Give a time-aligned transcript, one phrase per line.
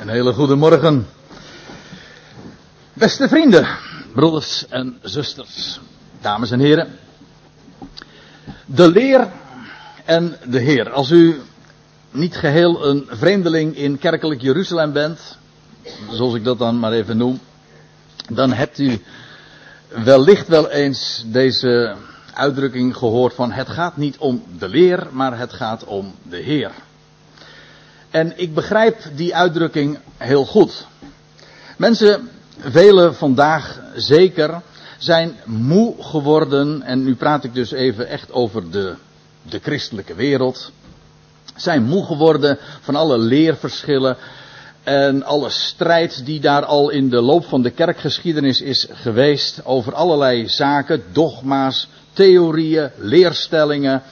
[0.00, 1.06] Een hele goede morgen.
[2.92, 3.66] Beste vrienden,
[4.12, 5.80] broeders en zusters,
[6.20, 6.98] dames en heren.
[8.66, 9.28] De leer
[10.04, 10.90] en de Heer.
[10.90, 11.40] Als u
[12.10, 15.38] niet geheel een vreemdeling in kerkelijk Jeruzalem bent,
[16.10, 17.40] zoals ik dat dan maar even noem,
[18.28, 19.02] dan hebt u
[19.88, 21.94] wellicht wel eens deze
[22.34, 26.70] uitdrukking gehoord van het gaat niet om de leer, maar het gaat om de Heer.
[28.14, 30.86] En ik begrijp die uitdrukking heel goed.
[31.76, 34.60] Mensen, velen vandaag zeker,
[34.98, 38.94] zijn moe geworden, en nu praat ik dus even echt over de,
[39.42, 40.72] de christelijke wereld,
[41.56, 44.16] zijn moe geworden van alle leerverschillen
[44.82, 49.94] en alle strijd die daar al in de loop van de kerkgeschiedenis is geweest over
[49.94, 54.02] allerlei zaken, dogma's, theorieën, leerstellingen.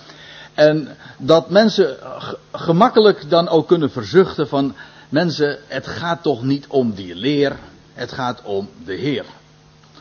[0.54, 1.96] En dat mensen
[2.52, 4.74] gemakkelijk dan ook kunnen verzuchten van
[5.08, 7.58] mensen, het gaat toch niet om die leer,
[7.94, 9.24] het gaat om de Heer.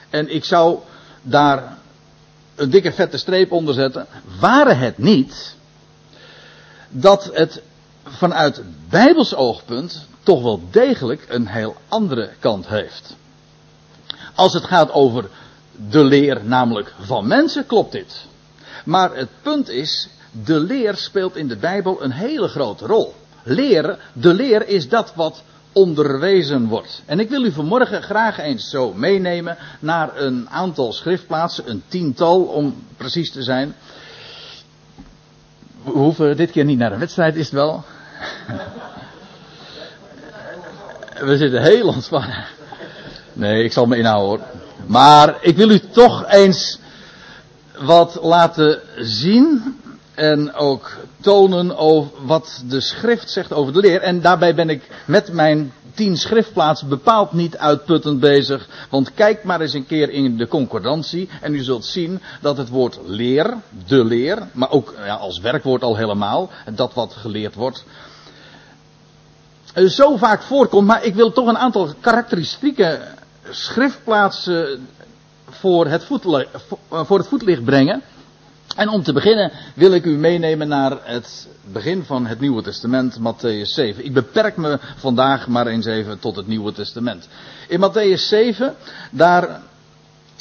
[0.09, 0.79] En ik zou
[1.21, 1.77] daar
[2.55, 4.07] een dikke vette streep onder zetten.
[4.39, 5.55] Waren het niet
[6.89, 7.61] dat het
[8.03, 13.15] vanuit Bijbels oogpunt toch wel degelijk een heel andere kant heeft.
[14.35, 15.29] Als het gaat over
[15.89, 18.25] de leer, namelijk van mensen, klopt dit.
[18.85, 23.13] Maar het punt is, de leer speelt in de Bijbel een hele grote rol.
[23.43, 27.01] Leren, de leer is dat wat onderwezen wordt.
[27.05, 32.41] En ik wil u vanmorgen graag eens zo meenemen naar een aantal schriftplaatsen, een tiental
[32.41, 33.75] om precies te zijn.
[35.83, 37.83] We hoeven dit keer niet naar een wedstrijd, is het wel?
[41.19, 42.45] We zitten heel ontspannen.
[43.33, 44.47] Nee, ik zal me inhouden hoor.
[44.85, 46.79] Maar ik wil u toch eens
[47.79, 49.80] wat laten zien
[50.15, 54.01] en ook tonen over wat de schrift zegt over de leer.
[54.01, 58.67] En daarbij ben ik met mijn tien schriftplaatsen bepaald niet uitputtend bezig.
[58.89, 62.69] Want kijk maar eens een keer in de concordantie en u zult zien dat het
[62.69, 67.85] woord leer, de leer, maar ook ja, als werkwoord al helemaal, dat wat geleerd wordt,
[69.87, 70.87] zo vaak voorkomt.
[70.87, 72.99] Maar ik wil toch een aantal karakteristieke
[73.49, 74.87] schriftplaatsen
[75.49, 76.03] voor het,
[76.89, 78.01] voor het voetlicht brengen.
[78.75, 83.19] En om te beginnen wil ik u meenemen naar het begin van het Nieuwe Testament,
[83.19, 84.05] Matthäus 7.
[84.05, 87.27] Ik beperk me vandaag maar eens even tot het Nieuwe Testament.
[87.67, 88.75] In Matthäus 7,
[89.11, 89.61] daar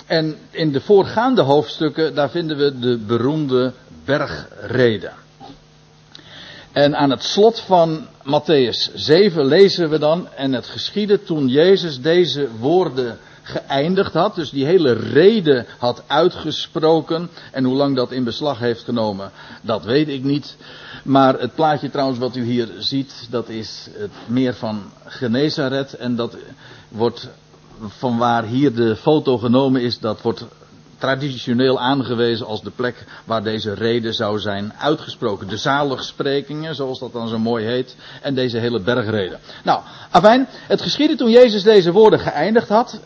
[0.07, 3.73] en in de voorgaande hoofdstukken, daar vinden we de beroemde
[4.05, 5.13] bergreden.
[6.73, 12.01] En aan het slot van Matthäus 7 lezen we dan, en het geschiedde toen Jezus
[12.01, 13.19] deze woorden
[13.50, 17.31] geëindigd had, dus die hele reden had uitgesproken.
[17.53, 19.31] En hoe lang dat in beslag heeft genomen,
[19.62, 20.56] dat weet ik niet.
[21.05, 25.94] Maar het plaatje trouwens wat u hier ziet, dat is het meer van Genezaret.
[25.94, 26.37] En dat
[26.89, 27.28] wordt
[27.87, 30.44] van waar hier de foto genomen is, dat wordt
[31.00, 35.49] traditioneel aangewezen als de plek waar deze reden zou zijn uitgesproken.
[35.49, 39.39] De zaligsprekingen, zoals dat dan zo mooi heet, en deze hele bergreden.
[39.65, 43.00] Nou, afijn, het geschiedde toen Jezus deze woorden geëindigd had,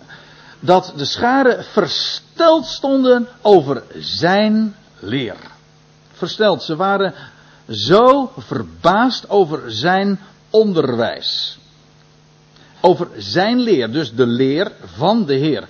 [0.65, 5.37] dat de scharen versteld stonden over zijn leer.
[6.13, 7.15] Versteld, ze waren
[7.71, 10.21] zo verbaasd over zijn
[10.51, 11.59] onderwijs.
[12.81, 15.69] Over zijn leer, dus de leer van de Heer.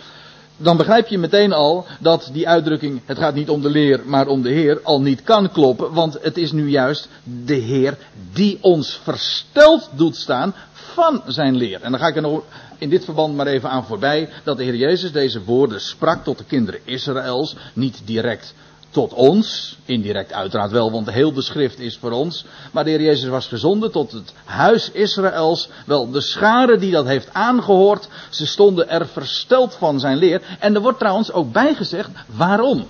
[0.56, 4.26] Dan begrijp je meteen al dat die uitdrukking, het gaat niet om de leer, maar
[4.26, 5.92] om de Heer, al niet kan kloppen.
[5.92, 7.08] Want het is nu juist
[7.44, 7.98] de Heer
[8.32, 11.82] die ons versteld doet staan van zijn leer.
[11.82, 12.42] En dan ga ik er nog
[12.84, 16.38] in dit verband maar even aan voorbij dat de Heer Jezus deze woorden sprak tot
[16.38, 18.54] de kinderen Israëls, niet direct
[18.90, 22.44] tot ons, indirect uiteraard wel, want heel de schrift is voor ons.
[22.72, 25.68] Maar de Heer Jezus was gezonden tot het huis Israëls.
[25.86, 30.42] Wel, de schare die dat heeft aangehoord, ze stonden er versteld van zijn leer.
[30.60, 32.86] En er wordt trouwens ook bijgezegd waarom.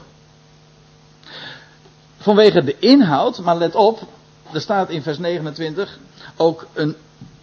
[2.16, 4.00] Vanwege de inhoud, maar let op,
[4.52, 5.98] er staat in vers 29
[6.36, 6.96] ook een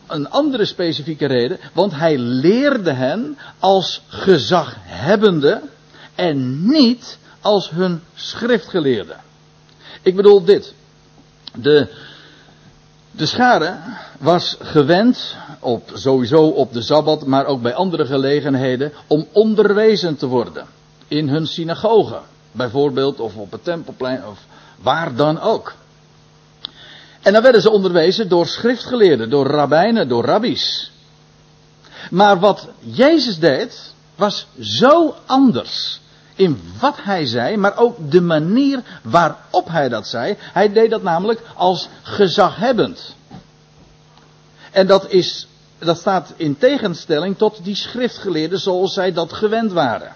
[0.08, 5.62] een andere specifieke reden, want hij leerde hen als gezaghebbende
[6.16, 9.16] en niet als hun schriftgeleerde.
[10.02, 10.74] Ik bedoel dit.
[11.56, 11.88] De,
[13.12, 13.76] de schare
[14.20, 20.28] was gewend, op, sowieso op de Sabbat, maar ook bij andere gelegenheden, om onderwezen te
[20.28, 20.66] worden.
[21.08, 22.20] In hun synagoge,
[22.52, 24.40] bijvoorbeeld, of op het tempelplein, of
[24.82, 25.74] waar dan ook.
[27.22, 30.92] En dan werden ze onderwezen door schriftgeleerden, door rabbijnen, door rabbies.
[32.10, 36.00] Maar wat Jezus deed, was zo anders
[36.36, 40.36] in wat hij zei, maar ook de manier waarop hij dat zei.
[40.40, 43.16] Hij deed dat namelijk als gezaghebbend.
[44.72, 45.48] En dat is
[45.86, 50.16] dat staat in tegenstelling tot die schriftgeleerden zoals zij dat gewend waren.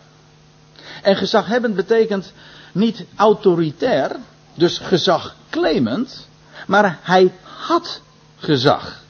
[1.01, 2.31] En gezaghebbend betekent
[2.71, 4.15] niet autoritair,
[4.53, 6.27] dus gezagclaimend,
[6.67, 8.01] maar hij had
[8.37, 9.03] gezag.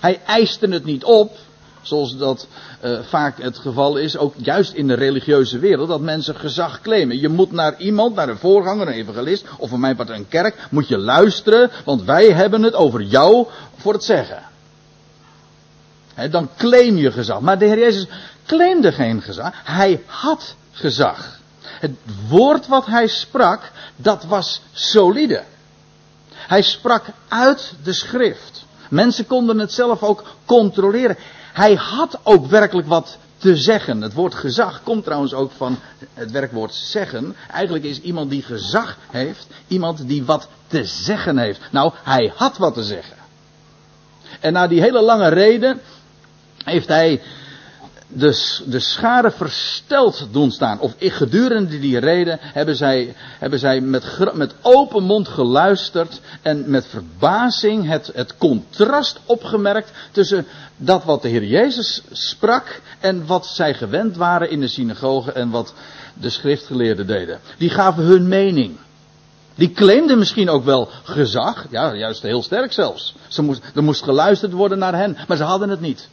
[0.00, 1.36] Hij eiste het niet op,
[1.82, 2.46] zoals dat
[2.84, 7.20] uh, vaak het geval is, ook juist in de religieuze wereld, dat mensen gezag claimen.
[7.20, 10.68] Je moet naar iemand, naar een voorganger, een evangelist, of voor mijn part een kerk,
[10.70, 13.46] moet je luisteren, want wij hebben het over jou
[13.76, 14.42] voor het zeggen.
[16.30, 17.40] Dan claim je gezag.
[17.40, 18.06] Maar de Heer Jezus
[18.46, 21.38] claimde geen gezag, hij had gezag.
[21.60, 21.96] Het
[22.28, 25.42] woord wat hij sprak, dat was solide.
[26.48, 28.64] Hij sprak uit de schrift.
[28.90, 31.16] Mensen konden het zelf ook controleren.
[31.52, 34.02] Hij had ook werkelijk wat te zeggen.
[34.02, 35.78] Het woord gezag komt trouwens ook van
[36.14, 37.36] het werkwoord zeggen.
[37.50, 41.60] Eigenlijk is iemand die gezag heeft, iemand die wat te zeggen heeft.
[41.70, 43.16] Nou, hij had wat te zeggen.
[44.40, 45.80] En na die hele lange reden
[46.64, 47.22] heeft hij
[48.12, 50.80] de, de schade versteld doen staan.
[50.80, 54.04] Of gedurende die reden hebben zij, hebben zij met,
[54.34, 60.46] met open mond geluisterd en met verbazing het, het contrast opgemerkt tussen
[60.76, 65.50] dat wat de Heer Jezus sprak en wat zij gewend waren in de synagoge en
[65.50, 65.74] wat
[66.14, 67.40] de schriftgeleerden deden.
[67.58, 68.76] Die gaven hun mening.
[69.54, 73.14] Die claimden misschien ook wel gezag, ja, juist heel sterk zelfs.
[73.28, 76.08] Ze moest, er moest geluisterd worden naar hen, maar ze hadden het niet.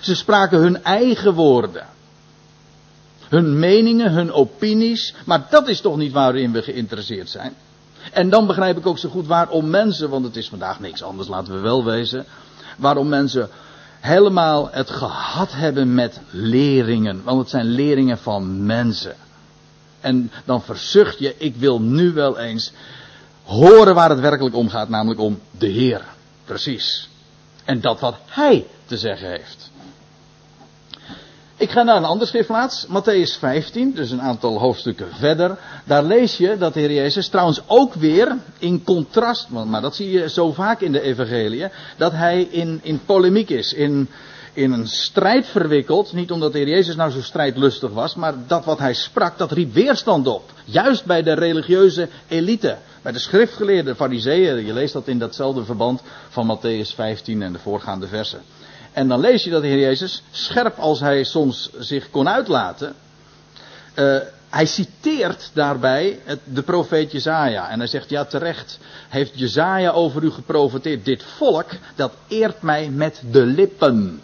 [0.00, 1.86] Ze spraken hun eigen woorden.
[3.28, 5.14] Hun meningen, hun opinies.
[5.24, 7.54] Maar dat is toch niet waarin we geïnteresseerd zijn.
[8.12, 11.28] En dan begrijp ik ook zo goed waarom mensen, want het is vandaag niks anders,
[11.28, 12.24] laten we wel wezen.
[12.76, 13.48] Waarom mensen
[14.00, 17.22] helemaal het gehad hebben met leringen.
[17.24, 19.14] Want het zijn leringen van mensen.
[20.00, 22.72] En dan verzucht je, ik wil nu wel eens
[23.44, 26.04] horen waar het werkelijk om gaat, namelijk om de Heer.
[26.44, 27.08] Precies.
[27.64, 29.70] En dat wat Hij te zeggen heeft.
[31.58, 35.58] Ik ga naar een andere schriftplaats, Matthäus 15, dus een aantal hoofdstukken verder.
[35.84, 40.10] Daar lees je dat de Heer Jezus trouwens ook weer in contrast, maar dat zie
[40.10, 44.08] je zo vaak in de evangelie, dat hij in, in polemiek is, in,
[44.52, 46.12] in een strijd verwikkeld.
[46.12, 49.52] Niet omdat de Heer Jezus nou zo strijdlustig was, maar dat wat hij sprak, dat
[49.52, 50.52] riep weerstand op.
[50.64, 54.66] Juist bij de religieuze elite, bij de schriftgeleerde fariseeën.
[54.66, 58.40] Je leest dat in datzelfde verband van Matthäus 15 en de voorgaande versen.
[58.96, 62.94] En dan lees je dat de Heer Jezus, scherp als hij soms zich kon uitlaten,
[63.94, 64.16] uh,
[64.48, 67.68] hij citeert daarbij het, de profeet Jezaja.
[67.68, 68.78] En hij zegt, ja terecht
[69.08, 71.04] heeft Jezaja over u geprofeteerd.
[71.04, 74.20] Dit volk, dat eert mij met de lippen.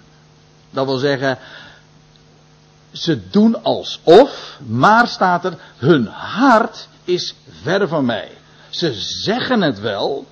[0.71, 1.39] Dat wil zeggen,
[2.93, 8.31] ze doen alsof, maar staat er, hun hart is ver van mij.
[8.71, 10.27] Ze zeggen het wel,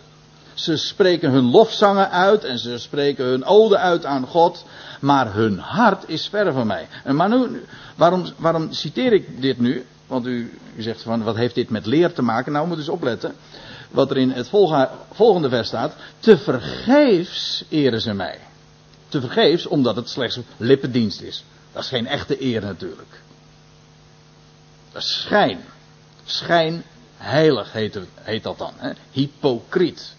[0.63, 4.65] ze spreken hun lofzangen uit en ze spreken hun ode uit aan God.
[5.01, 6.89] Maar hun hart is ver van mij.
[7.05, 7.65] En maar nu,
[7.97, 9.87] waarom, waarom citeer ik dit nu?
[10.07, 12.53] Want u, zegt van wat heeft dit met leer te maken?
[12.53, 13.35] Nou, moet eens opletten.
[13.91, 14.49] Wat er in het
[15.13, 15.95] volgende vers staat.
[16.19, 18.39] Te vergeefs eren ze mij.
[19.09, 21.45] Te vergeefs omdat het slechts lippendienst is.
[21.73, 23.21] Dat is geen echte eer natuurlijk.
[24.93, 25.61] Dat is schijn.
[26.25, 26.85] Schijn
[27.17, 28.73] heilig heet, heet dat dan.
[28.77, 28.91] Hè?
[29.11, 30.15] Hypocriet.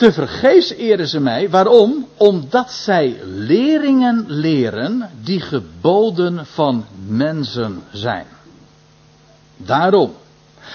[0.00, 1.50] Te vergeefs eren ze mij.
[1.50, 2.06] Waarom?
[2.16, 8.26] Omdat zij leringen leren die geboden van mensen zijn.
[9.56, 10.14] Daarom.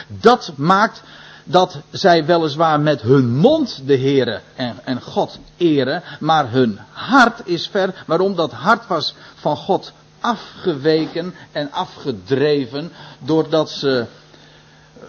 [0.07, 1.01] Dat maakt
[1.43, 7.41] dat zij weliswaar met hun mond de Heere en, en God eren, maar hun hart
[7.47, 8.03] is ver.
[8.07, 8.35] Waarom?
[8.35, 14.05] Dat hart was van God afgeweken en afgedreven doordat ze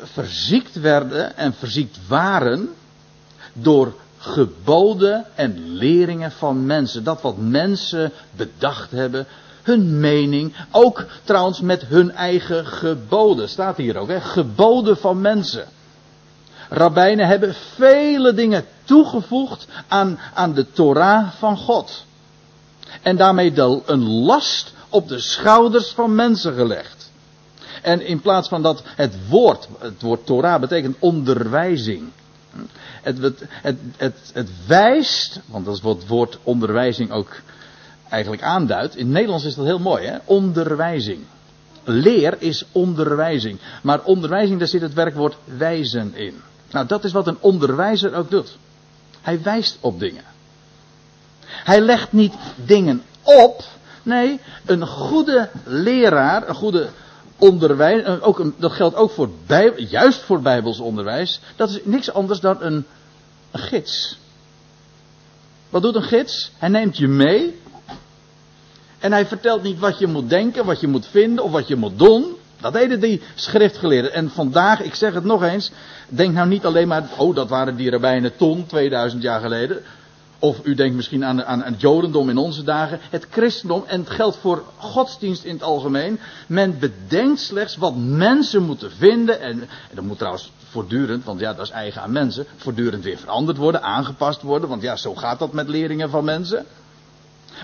[0.03, 2.69] verziekt werden en verziekt waren
[3.53, 3.95] door
[4.27, 7.05] geboden en leringen van mensen.
[7.05, 9.27] Dat wat mensen bedacht hebben,
[9.63, 13.49] hun mening, ook trouwens met hun eigen geboden.
[13.49, 14.21] Staat hier ook, hè?
[14.21, 15.67] geboden van mensen.
[16.69, 22.05] Rabbijnen hebben vele dingen toegevoegd aan, aan de Torah van God.
[23.03, 27.11] En daarmee de, een last op de schouders van mensen gelegd.
[27.83, 32.11] En in plaats van dat het woord, het woord Torah betekent onderwijzing.
[33.03, 33.43] Het, het,
[33.97, 37.41] het, het, wijst, want dat is wat het woord onderwijzing ook
[38.09, 38.97] eigenlijk aanduidt.
[38.97, 40.17] In het Nederlands is dat heel mooi, hè?
[40.25, 41.21] Onderwijzing.
[41.85, 43.59] Leer is onderwijzing.
[43.83, 46.35] Maar onderwijzing, daar zit het werkwoord wijzen in.
[46.71, 48.59] Nou, dat is wat een onderwijzer ook doet.
[49.21, 50.25] Hij wijst op dingen.
[51.47, 52.35] Hij legt niet
[52.65, 53.65] dingen op.
[54.03, 56.89] Nee, een goede leraar, een goede
[57.39, 62.13] onderwijs, ook een, dat geldt ook voor bij, juist voor bijbels onderwijs, dat is niks
[62.13, 62.85] anders dan een,
[63.51, 64.19] een gids.
[65.71, 66.51] Wat doet een gids?
[66.59, 67.59] Hij neemt je mee.
[68.99, 71.77] En hij vertelt niet wat je moet denken, wat je moet vinden of wat je
[71.77, 72.37] moet doen.
[72.61, 74.13] Dat deden die schriftgeleerden.
[74.13, 75.71] En vandaag, ik zeg het nog eens,
[76.09, 79.83] denk nou niet alleen maar, oh dat waren die rabbijnen ton, 2000 jaar geleden.
[80.39, 83.01] Of u denkt misschien aan, aan, aan het jodendom in onze dagen.
[83.11, 86.19] Het christendom, en het geldt voor godsdienst in het algemeen.
[86.47, 89.41] Men bedenkt slechts wat mensen moeten vinden.
[89.41, 92.47] En, en dat moet trouwens voortdurend, want ja, dat is eigen aan mensen.
[92.57, 94.69] Voortdurend weer veranderd worden, aangepast worden.
[94.69, 96.67] Want ja, zo gaat dat met leringen van mensen.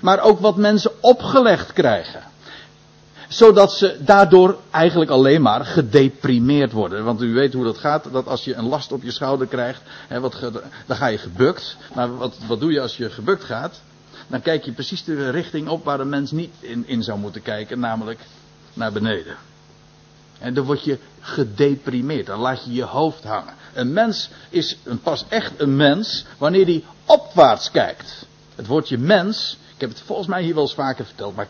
[0.00, 2.30] Maar ook wat mensen opgelegd krijgen
[3.32, 7.04] zodat ze daardoor eigenlijk alleen maar gedeprimeerd worden.
[7.04, 9.82] Want u weet hoe dat gaat, dat als je een last op je schouder krijgt,
[10.08, 10.50] hè, wat
[10.86, 11.76] dan ga je gebukt.
[11.94, 13.80] Maar wat, wat doe je als je gebukt gaat?
[14.26, 17.42] Dan kijk je precies de richting op waar een mens niet in, in zou moeten
[17.42, 18.20] kijken, namelijk
[18.74, 19.36] naar beneden.
[20.38, 23.54] En dan word je gedeprimeerd, dan laat je je hoofd hangen.
[23.74, 28.26] Een mens is een, pas echt een mens wanneer hij opwaarts kijkt.
[28.54, 31.48] Het woordje mens, ik heb het volgens mij hier wel eens vaker verteld, maar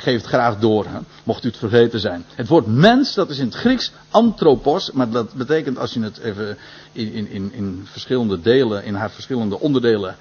[0.00, 0.86] geef het graag door,
[1.24, 2.24] mocht u het vergeten zijn.
[2.34, 6.18] Het woord mens, dat is in het Grieks anthropos, maar dat betekent als je het
[6.18, 6.58] even
[6.92, 10.16] in, in, in, verschillende delen, in haar verschillende onderdelen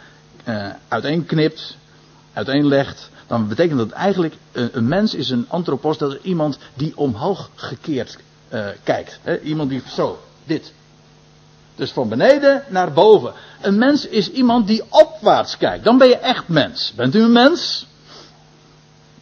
[0.48, 1.78] uh, uiteenknipt,
[2.34, 6.98] uiteenlegt, dan betekent dat eigenlijk een, een, mens is een anthropos, dat is iemand die
[6.98, 8.18] omhoog gekeerd
[8.54, 9.20] uh, kijkt.
[9.22, 9.40] Hè?
[9.40, 10.74] Iemand die zo, dit.
[11.76, 13.34] Dus van beneden naar boven.
[13.62, 15.84] Een mens is iemand die opwaarts kijkt.
[15.84, 16.94] Dan ben je echt mens.
[16.96, 17.88] Bent u een mens?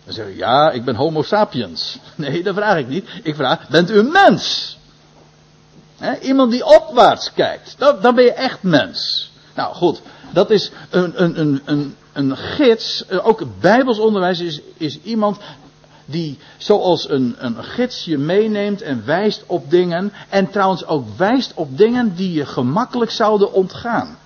[0.08, 1.98] Dan zeg je, ja, ik ben homo sapiens.
[2.16, 3.10] Nee, dat vraag ik niet.
[3.24, 4.78] Ik vraag, bent u een mens?
[6.22, 7.76] iemand die opwaarts kijkt.
[7.78, 9.32] Dan, dan ben je echt mens.
[9.56, 13.06] Nou goed, dat is een, een, een, een, een gids.
[13.06, 15.38] Eh, ook Bijbels onderwijs is, is iemand
[16.06, 20.14] die zoals een, een gids je meeneemt en wijst op dingen.
[20.30, 24.18] En trouwens ook wijst op dingen die je gemakkelijk zouden ontgaan.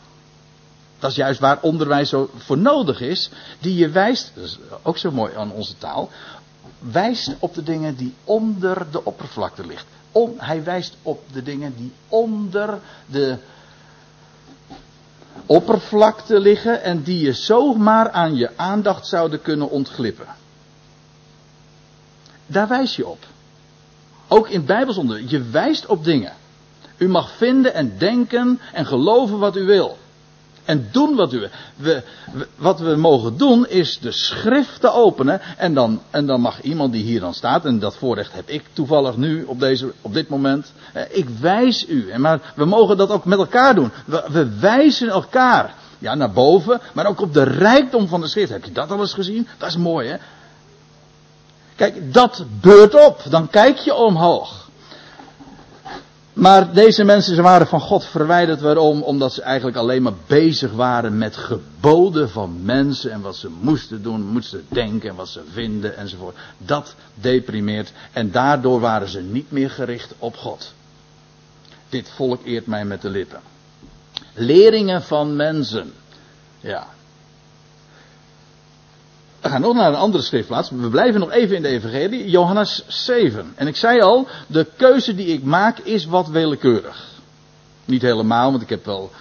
[1.02, 3.30] Dat is juist waar onderwijs zo voor nodig is.
[3.60, 6.10] Die je wijst, dat is ook zo mooi aan onze taal,
[6.80, 9.86] wijst op de dingen die onder de oppervlakte ligt.
[10.38, 13.38] hij wijst op de dingen die onder de
[15.46, 20.28] oppervlakte liggen en die je zomaar aan je aandacht zouden kunnen ontglippen.
[22.46, 23.26] Daar wijs je op.
[24.28, 25.30] Ook in Bijbelsonderwijs.
[25.30, 26.34] Je wijst op dingen.
[26.98, 29.98] U mag vinden en denken en geloven wat u wil.
[30.66, 31.48] En doen wat u.
[31.76, 32.04] We,
[32.56, 35.42] wat we mogen doen is de schrift te openen.
[35.58, 37.66] En dan, en dan mag iemand die hier dan staat.
[37.66, 40.74] En dat voorrecht heb ik toevallig nu op, deze, op dit moment.
[40.94, 42.18] Eh, ik wijs u.
[42.18, 43.92] Maar we mogen dat ook met elkaar doen.
[44.06, 45.74] We, we wijzen elkaar.
[46.00, 46.82] Ja, naar boven.
[46.94, 48.52] Maar ook op de rijkdom van de schrift.
[48.52, 49.48] Heb je dat al eens gezien?
[49.58, 50.16] Dat is mooi hè.
[51.76, 53.22] Kijk, dat beurt op.
[53.30, 54.61] Dan kijk je omhoog.
[56.34, 58.62] Maar deze mensen ze waren van God verwijderd.
[58.62, 59.02] Waarom?
[59.02, 63.12] Omdat ze eigenlijk alleen maar bezig waren met geboden van mensen.
[63.12, 66.38] En wat ze moesten doen, moesten denken en wat ze vinden enzovoort.
[66.58, 67.92] Dat deprimeert.
[68.12, 70.74] En daardoor waren ze niet meer gericht op God.
[71.90, 73.40] Dit volk eert mij met de lippen.
[74.34, 75.94] Leringen van mensen.
[76.60, 76.88] Ja,
[79.42, 80.70] we gaan nog naar een andere schriftplaats.
[80.70, 82.30] We blijven nog even in de Evangelie.
[82.30, 83.54] Johannes 7.
[83.56, 87.10] En ik zei al, de keuze die ik maak is wat willekeurig.
[87.86, 89.12] Niet helemaal, want ik heb wel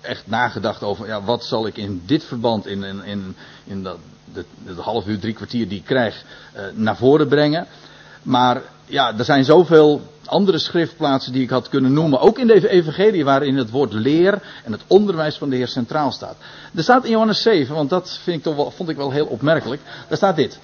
[0.00, 3.98] echt nagedacht over, ja, wat zal ik in dit verband, in, in, in, dat,
[4.32, 4.44] de,
[4.76, 6.24] half uur, drie kwartier die ik krijg,
[6.56, 7.66] uh, naar voren brengen.
[8.22, 12.20] Maar ja, er zijn zoveel andere schriftplaatsen die ik had kunnen noemen.
[12.20, 16.12] Ook in de evangelie waarin het woord leer en het onderwijs van de Heer centraal
[16.12, 16.36] staat.
[16.74, 19.26] Er staat in Johannes 7, want dat vind ik toch wel, vond ik wel heel
[19.26, 19.80] opmerkelijk.
[20.08, 20.58] Daar staat dit.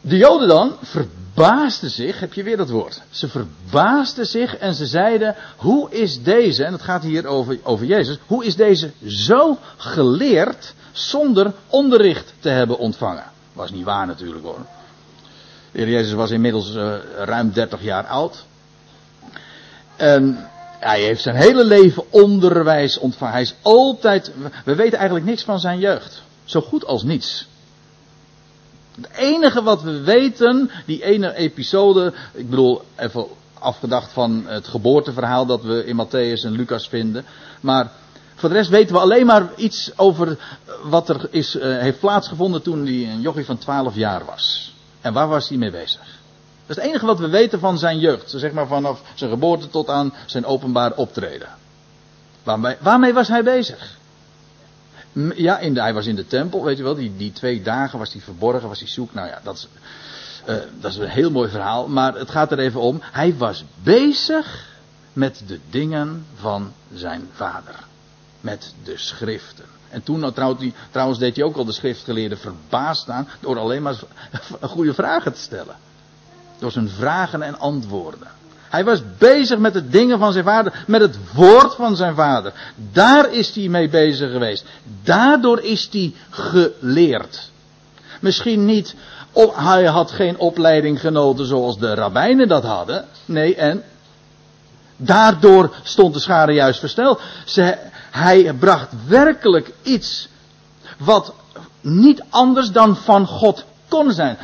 [0.00, 3.02] De Joden dan verbaasden zich, heb je weer dat woord.
[3.10, 7.86] Ze verbaasden zich en ze zeiden, hoe is deze, en het gaat hier over, over
[7.86, 13.24] Jezus, hoe is deze zo geleerd zonder onderricht te hebben ontvangen?
[13.52, 14.66] Was niet waar natuurlijk hoor.
[15.72, 18.44] De heer Jezus was inmiddels uh, ruim 30 jaar oud.
[19.96, 20.48] En
[20.78, 23.32] hij heeft zijn hele leven onderwijs ontvangen.
[23.32, 24.32] Hij is altijd.
[24.64, 26.22] We weten eigenlijk niks van zijn jeugd.
[26.44, 27.48] Zo goed als niets.
[28.94, 32.12] Het enige wat we weten, die ene episode.
[32.32, 33.26] Ik bedoel, even
[33.58, 37.24] afgedacht van het geboorteverhaal dat we in Matthäus en Lucas vinden.
[37.60, 37.92] Maar
[38.34, 40.38] voor de rest weten we alleen maar iets over
[40.82, 44.71] wat er is, uh, heeft plaatsgevonden toen hij een jochie van 12 jaar was.
[45.02, 46.20] En waar was hij mee bezig?
[46.66, 48.30] Dat is het enige wat we weten van zijn jeugd.
[48.30, 51.48] Zeg maar vanaf zijn geboorte tot aan zijn openbaar optreden.
[52.42, 53.98] Waarmee, waarmee was hij bezig?
[55.34, 56.94] Ja, in hij was in de tempel, weet je wel.
[56.94, 59.14] Die, die twee dagen was hij verborgen, was hij zoek.
[59.14, 59.68] Nou ja, dat is,
[60.48, 61.88] uh, dat is een heel mooi verhaal.
[61.88, 63.00] Maar het gaat er even om.
[63.02, 64.70] Hij was bezig
[65.12, 67.74] met de dingen van zijn vader.
[68.40, 69.64] met de schriften.
[69.92, 70.32] En toen nou,
[70.90, 73.94] trouwens, deed hij ook al de schriftgeleerden verbaasd aan door alleen maar
[74.60, 75.76] goede vragen te stellen.
[76.58, 78.28] Door zijn vragen en antwoorden.
[78.68, 82.52] Hij was bezig met de dingen van zijn vader, met het woord van zijn vader.
[82.92, 84.64] Daar is hij mee bezig geweest.
[85.02, 87.50] Daardoor is hij geleerd.
[88.20, 88.94] Misschien niet,
[89.54, 93.04] hij had geen opleiding genoten zoals de rabbijnen dat hadden.
[93.24, 93.82] Nee, en
[94.96, 97.20] daardoor stond de schade juist versteld.
[97.44, 97.76] Ze,
[98.12, 100.28] hij bracht werkelijk iets
[100.98, 101.34] wat
[101.80, 104.38] niet anders dan van God kon zijn.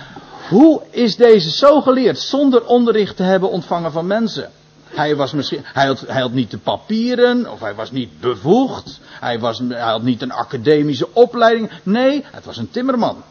[0.49, 4.51] Hoe is deze zo geleerd zonder onderricht te hebben ontvangen van mensen?
[4.85, 9.01] Hij, was misschien, hij, had, hij had niet de papieren, of hij was niet bevoegd,
[9.21, 11.71] hij, was, hij had niet een academische opleiding.
[11.83, 13.23] Nee, het was een timmerman.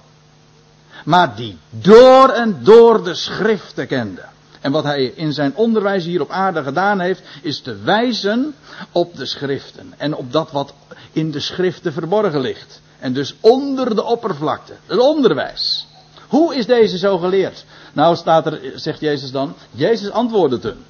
[1.06, 4.22] Maar die door en door de schriften kende.
[4.68, 8.56] En wat hij in zijn onderwijs hier op aarde gedaan heeft, is te wijzen
[8.92, 9.94] op de schriften.
[9.98, 10.74] En op dat wat
[11.12, 12.82] in de schriften verborgen ligt.
[13.00, 14.74] En dus onder de oppervlakte.
[14.86, 15.88] Het onderwijs.
[16.28, 17.66] Hoe is deze zo geleerd?
[17.94, 20.84] Nou staat er, zegt Jezus dan, Jezus antwoordde toen.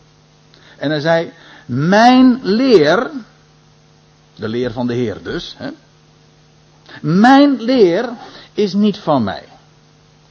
[0.77, 1.31] En hij zei,
[1.65, 3.11] mijn leer,
[4.35, 5.69] de leer van de Heer dus, hè,
[7.01, 8.09] mijn leer
[8.53, 9.43] is niet van mij.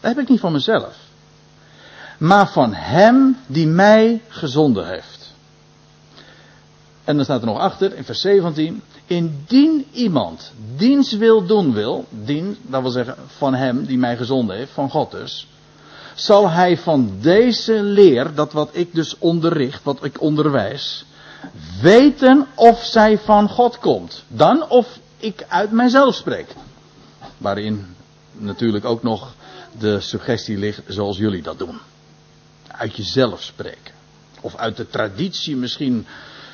[0.01, 1.06] Dat heb ik niet van mezelf.
[2.19, 5.35] Maar van hem die mij gezonden heeft.
[7.05, 8.83] En dan staat er nog achter, in vers 17.
[9.07, 14.57] Indien iemand diens wil doen wil, dien, dat wil zeggen van hem die mij gezonden
[14.57, 15.49] heeft, van God dus,
[16.15, 21.05] zal hij van deze leer, dat wat ik dus onderricht, wat ik onderwijs,
[21.81, 24.25] weten of zij van God komt.
[24.29, 26.47] Dan of ik uit mijzelf spreek.
[27.39, 27.95] Waarin
[28.33, 29.35] natuurlijk ook nog
[29.79, 31.79] de suggestie ligt zoals jullie dat doen.
[32.79, 33.95] Uit jezelf spreken.
[34.41, 36.07] Of uit de traditie misschien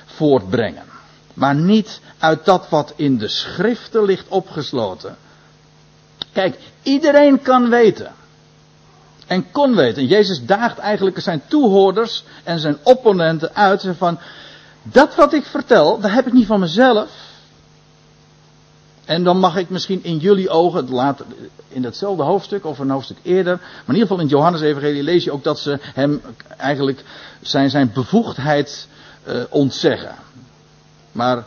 [0.06, 0.92] voortbrengen
[1.34, 5.16] maar niet uit dat wat in de schriften ligt opgesloten.
[6.32, 8.12] Kijk, iedereen kan weten.
[9.26, 10.02] En kon weten.
[10.02, 13.86] En Jezus daagt eigenlijk zijn toehoorders en zijn opponenten uit.
[13.96, 14.18] Van,
[14.82, 17.10] dat wat ik vertel, dat heb ik niet van mezelf.
[19.04, 21.26] En dan mag ik misschien in jullie ogen, later,
[21.68, 25.32] in datzelfde hoofdstuk of een hoofdstuk eerder, maar in ieder geval in Johannes-evangelie lees je
[25.32, 26.22] ook dat ze hem
[26.56, 27.04] eigenlijk
[27.40, 28.88] zijn, zijn bevoegdheid
[29.28, 30.14] uh, ontzeggen.
[31.12, 31.44] Maar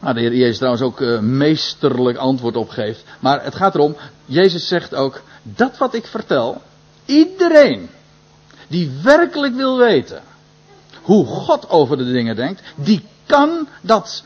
[0.00, 3.04] waar de Heer Jezus trouwens ook uh, meesterlijk antwoord op geeft.
[3.20, 6.62] Maar het gaat erom, Jezus zegt ook, dat wat ik vertel,
[7.04, 7.88] iedereen
[8.68, 10.22] die werkelijk wil weten
[11.02, 14.24] hoe God over de dingen denkt, die kan dat,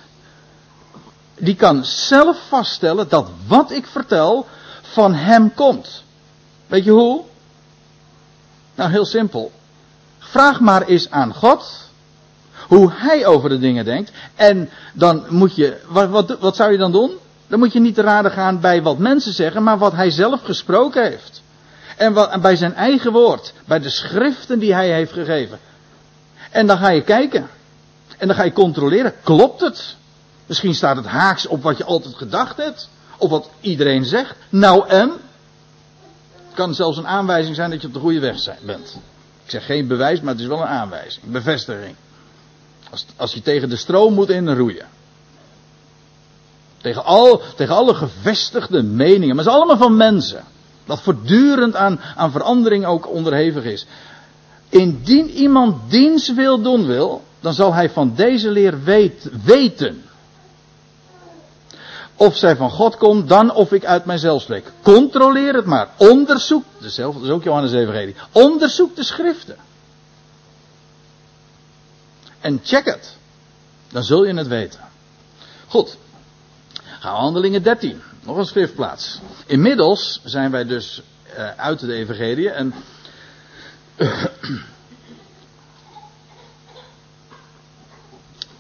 [1.38, 4.46] die kan zelf vaststellen dat wat ik vertel
[4.83, 6.03] van Hem komt.
[6.66, 7.22] Weet je hoe?
[8.75, 9.53] Nou, heel simpel.
[10.18, 11.90] Vraag maar eens aan God
[12.66, 14.11] hoe hij over de dingen denkt.
[14.35, 17.11] En dan moet je, wat, wat, wat zou je dan doen?
[17.46, 20.42] Dan moet je niet te raden gaan bij wat mensen zeggen, maar wat hij zelf
[20.42, 21.42] gesproken heeft.
[21.96, 25.59] En, wat, en bij zijn eigen woord, bij de schriften die hij heeft gegeven.
[26.51, 27.49] En dan ga je kijken.
[28.18, 29.96] En dan ga je controleren, klopt het?
[30.46, 32.88] Misschien staat het haaks op wat je altijd gedacht hebt.
[33.18, 34.35] Of wat iedereen zegt.
[34.48, 35.11] Nou en?
[36.46, 38.96] Het kan zelfs een aanwijzing zijn dat je op de goede weg bent.
[39.44, 41.24] Ik zeg geen bewijs, maar het is wel een aanwijzing.
[41.24, 41.94] Bevestiging.
[42.90, 44.87] Als, als je tegen de stroom moet inroeien.
[46.76, 49.37] Tegen, al, tegen alle gevestigde meningen.
[49.37, 50.44] Maar het is allemaal van mensen.
[50.85, 53.87] Dat voortdurend aan, aan verandering ook onderhevig is.
[54.68, 58.82] Indien iemand dienst wil doen wil, dan zal hij van deze leer
[59.44, 60.02] weten.
[62.16, 64.72] Of zij van God komt, dan of ik uit mijzelf spreek.
[64.83, 65.88] Controleer het maar.
[65.96, 68.16] Onderzoek, dezelfde, dat is ook Johannes Evangelie.
[68.33, 69.57] Onderzoek de schriften
[72.46, 73.16] en check het.
[73.92, 74.81] Dan zul je het weten.
[75.66, 75.96] Goed.
[76.83, 78.02] Gaan we handelingen 13.
[78.22, 79.20] Nog een schriftplaats.
[79.46, 81.02] Inmiddels zijn wij dus
[81.37, 82.74] uh, uit de evangelie en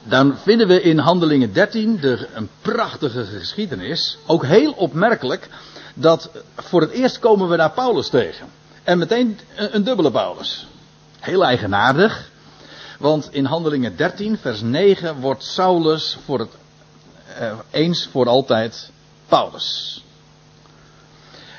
[0.08, 4.18] dan vinden we in Handelingen 13 de, een prachtige geschiedenis.
[4.26, 5.48] Ook heel opmerkelijk
[5.94, 8.46] dat voor het eerst komen we daar Paulus tegen.
[8.82, 10.66] En meteen een, dubbele Paulus.
[11.20, 12.30] Heel eigenaardig.
[12.98, 16.50] Want in Handelingen 13, vers 9 wordt Saulus voor het,
[17.38, 18.90] eh, eens voor altijd
[19.28, 20.00] Paulus.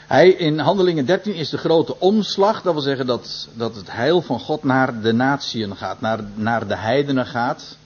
[0.07, 4.21] Hij, in Handelingen 13 is de grote omslag, dat wil zeggen dat, dat het heil
[4.21, 7.77] van God naar de natieën gaat, naar, naar de heidenen gaat.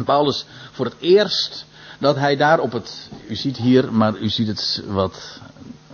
[0.00, 1.64] En Paulus voor het eerst
[1.98, 5.40] dat hij daar op het, u ziet hier, maar u ziet het wat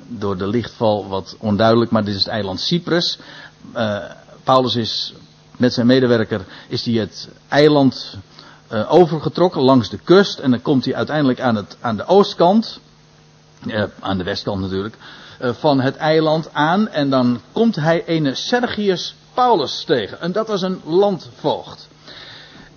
[0.09, 3.19] door de lichtval wat onduidelijk, maar dit is het eiland Cyprus.
[3.77, 3.99] Uh,
[4.45, 5.15] Paulus is
[5.57, 8.17] met zijn medewerker is hij het eiland
[8.73, 10.39] uh, overgetrokken langs de kust.
[10.39, 12.81] En dan komt hij uiteindelijk aan, het, aan de oostkant.
[13.67, 14.97] Uh, aan de westkant natuurlijk.
[15.41, 16.89] Van het eiland aan.
[16.89, 20.21] En dan komt hij ene Sergius Paulus tegen.
[20.21, 21.89] En dat was een landvoogd.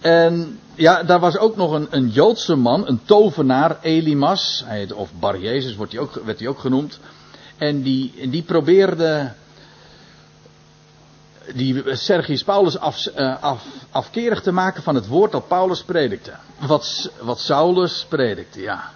[0.01, 4.63] En ja, daar was ook nog een, een Joodse man, een tovenaar, Elimas.
[4.65, 6.99] Hij of Bar Jezus wordt hij ook, werd hij ook genoemd.
[7.57, 9.31] En die, die probeerde
[11.55, 16.33] die Sergius Paulus af, uh, af, afkerig te maken van het woord dat Paulus predikte.
[16.59, 18.91] Wat, wat Saulus predikte, ja.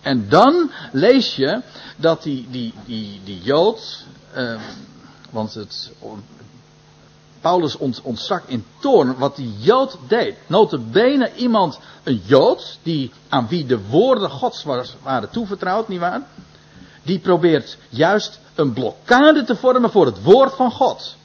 [0.00, 1.62] En dan lees je
[1.96, 4.04] dat die, die, die, die Jood,
[4.36, 4.60] uh,
[5.30, 5.92] want het,
[7.44, 10.36] Paulus ont, ontstak in toorn wat die Jood deed.
[10.46, 14.64] Notabene iemand, een Jood, die, aan wie de woorden Gods
[15.02, 16.22] waren toevertrouwd, nietwaar?
[17.02, 21.16] Die probeert juist een blokkade te vormen voor het woord van God.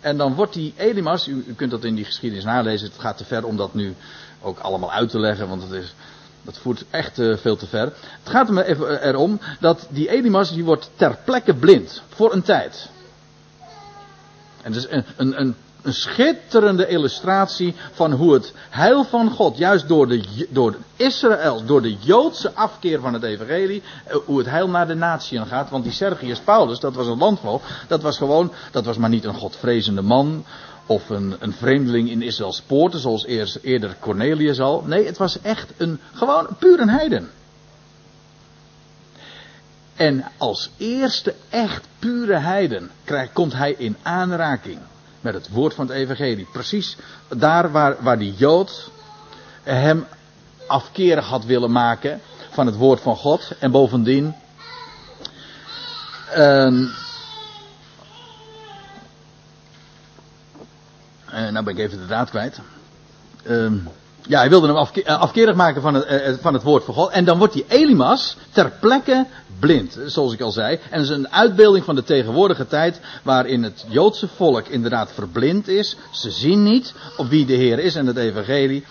[0.00, 3.24] En dan wordt die Elimas, u, kunt dat in die geschiedenis nalezen, het gaat te
[3.24, 3.94] ver om dat nu
[4.42, 5.94] ook allemaal uit te leggen, want het is,
[6.42, 7.92] dat voert echt uh, veel te ver.
[8.22, 12.90] Het gaat even erom dat die Elimas, die wordt ter plekke blind, voor een tijd.
[14.62, 19.88] En dus een, een, een, een schitterende illustratie van hoe het heil van God, juist
[19.88, 24.68] door, de, door Israël, door de Joodse afkeer van het evangelie, eh, hoe het heil
[24.68, 25.70] naar de natieën gaat.
[25.70, 29.24] Want die Sergius Paulus, dat was een landvoogd, dat was gewoon, dat was maar niet
[29.24, 30.44] een godvrezende man,
[30.86, 33.26] of een, een vreemdeling in Israëls poorten, zoals
[33.62, 34.82] eerder Cornelius al.
[34.86, 37.30] Nee, het was echt een, gewoon puur een heiden.
[39.98, 44.78] En als eerste echt pure heiden krijgt, komt hij in aanraking
[45.20, 46.46] met het woord van het evangelie.
[46.52, 46.96] Precies
[47.28, 48.90] daar waar, waar die Jood
[49.62, 50.06] hem
[50.66, 53.52] afkerig had willen maken van het woord van God.
[53.58, 54.34] En bovendien.
[56.30, 56.86] Uh,
[61.32, 62.60] nou ben ik even de draad kwijt.
[63.42, 63.72] Uh,
[64.26, 67.10] ja, hij wilde hem eh, afkerig maken van het, uh, van het woord van God.
[67.10, 69.26] En dan wordt die Elimas ter plekke
[69.58, 70.78] blind, zoals ik al zei.
[70.90, 75.68] En dat is een uitbeelding van de tegenwoordige tijd waarin het Joodse volk inderdaad verblind
[75.68, 75.96] is.
[76.10, 78.84] Ze zien niet op wie de Heer is en het evangelie.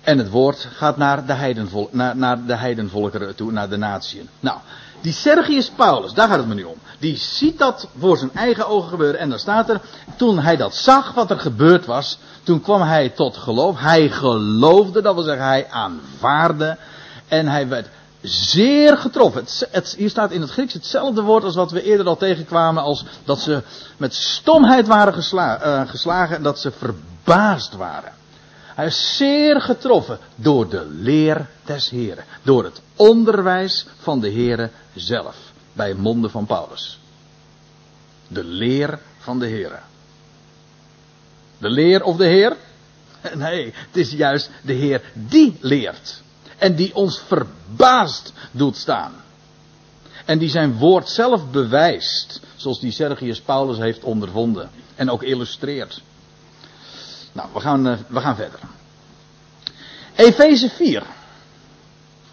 [0.00, 4.28] En het woord gaat naar de, heidenvol naar, naar de heidenvolkeren toe, naar de natieën.
[4.40, 4.58] Nou,
[5.00, 6.76] die Sergius Paulus, daar gaat het me nu om.
[6.98, 9.20] Die ziet dat voor zijn eigen ogen gebeuren.
[9.20, 9.80] En dan staat er,
[10.16, 13.78] toen hij dat zag wat er gebeurd was, toen kwam hij tot geloof.
[13.78, 16.76] Hij geloofde, dat wil zeggen hij aanvaarde.
[17.28, 17.88] En hij werd
[18.22, 19.44] zeer getroffen.
[19.70, 22.82] Het, hier staat in het Grieks hetzelfde woord als wat we eerder al tegenkwamen.
[22.82, 23.62] Als dat ze
[23.96, 28.19] met stomheid waren uh, geslagen en dat ze verbaasd waren.
[28.80, 32.24] Hij is zeer getroffen door de leer des Heren.
[32.42, 35.36] Door het onderwijs van de Heren zelf.
[35.72, 36.98] Bij monden van Paulus.
[38.28, 39.82] De leer van de Heren.
[41.58, 42.56] De leer of de Heer?
[43.34, 46.22] Nee, het is juist de Heer die leert.
[46.58, 49.12] En die ons verbaasd doet staan.
[50.24, 52.40] En die zijn woord zelf bewijst.
[52.56, 54.70] Zoals die Sergius Paulus heeft ondervonden.
[54.94, 56.02] En ook illustreert.
[57.32, 58.58] Nou, we gaan, uh, we gaan verder.
[60.14, 61.02] Efeze 4.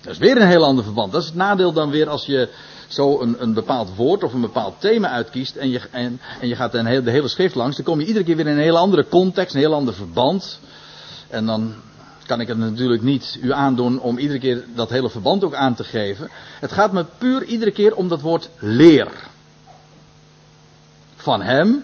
[0.02, 1.12] Dat is weer een heel ander verband.
[1.12, 2.50] Dat is het nadeel dan weer als je
[2.88, 6.56] zo een, een bepaald woord of een bepaald thema uitkiest en je, en, en je
[6.56, 7.76] gaat een heel, de hele schrift langs.
[7.76, 10.60] Dan kom je iedere keer weer in een hele andere context, een heel ander verband.
[11.30, 11.74] En dan
[12.26, 15.76] kan ik het natuurlijk niet u aandoen om iedere keer dat hele verband ook aan
[15.76, 16.30] te geven.
[16.60, 19.12] Het gaat me puur iedere keer om dat woord leer.
[21.16, 21.84] Van hem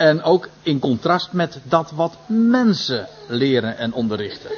[0.00, 4.50] en ook in contrast met dat wat mensen leren en onderrichten.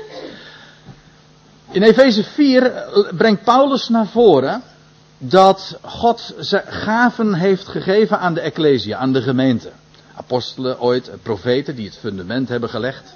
[1.71, 2.73] In Efeze 4
[3.17, 4.63] brengt Paulus naar voren
[5.19, 6.35] dat God
[6.67, 9.71] gaven heeft gegeven aan de Ecclesia, aan de gemeente.
[10.15, 13.15] Apostelen ooit, profeten die het fundament hebben gelegd.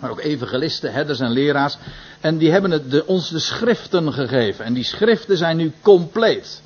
[0.00, 1.76] Maar ook evangelisten, herders en leraars.
[2.20, 4.64] En die hebben het de, ons de schriften gegeven.
[4.64, 6.62] En die schriften zijn nu compleet.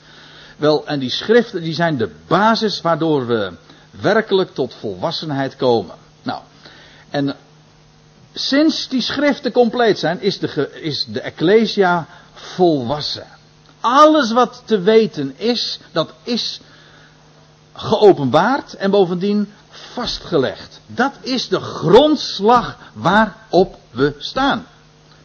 [0.57, 3.53] Wel, en die schriften die zijn de basis waardoor we
[4.01, 5.95] werkelijk tot volwassenheid komen.
[6.23, 6.43] Nou,
[7.11, 7.37] en
[8.35, 13.27] sinds die schriften compleet zijn, is de, is de Ecclesia volwassen.
[13.81, 16.61] Alles wat te weten is, dat is
[17.73, 20.81] geopenbaard en bovendien vastgelegd.
[20.87, 24.67] Dat is de grondslag waarop we staan.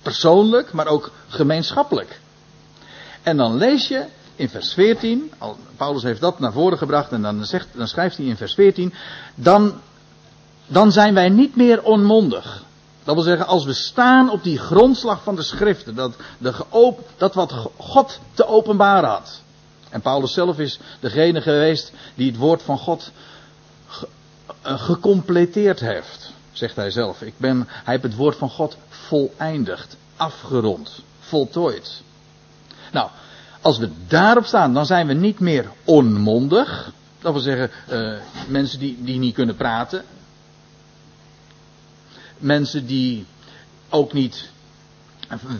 [0.01, 2.19] Persoonlijk, maar ook gemeenschappelijk.
[3.23, 4.05] En dan lees je
[4.39, 5.31] in vers 14,
[5.77, 8.93] Paulus heeft dat naar voren gebracht en dan, zegt, dan schrijft hij in vers 14,
[9.35, 9.73] dan,
[10.67, 12.63] dan zijn wij niet meer onmondig.
[13.03, 16.53] Dat wil zeggen, als we staan op die grondslag van de schriften, dat, de
[17.17, 19.41] dat wat God te openbaren had.
[19.89, 23.11] En Paulus zelf is degene geweest die het woord van God
[23.87, 24.07] ge,
[24.65, 26.31] uh, gecompleteerd heeft.
[26.51, 27.21] zegt hij zelf.
[27.21, 32.01] Ik ben, hij heeft het woord van God voleindigd, afgerond, voltooid.
[32.91, 33.09] Nou,
[33.61, 36.91] als we daarop staan, dan zijn we niet meer onmondig.
[37.21, 40.03] Dat wil zeggen, uh, mensen die, die niet kunnen praten.
[42.37, 43.25] Mensen die
[43.89, 44.49] ook niet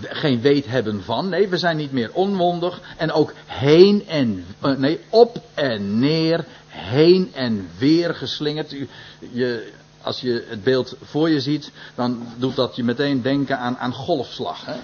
[0.04, 1.30] geen weet hebben van.
[1.30, 2.82] Nee, we zijn niet meer onmondig.
[2.98, 8.76] En ook heen en, uh, nee, op en neer, heen en weer geslingerd.
[9.32, 13.78] Je, als je het beeld voor je ziet, dan doet dat je meteen denken aan,
[13.78, 14.66] aan golfslag.
[14.66, 14.76] Hè?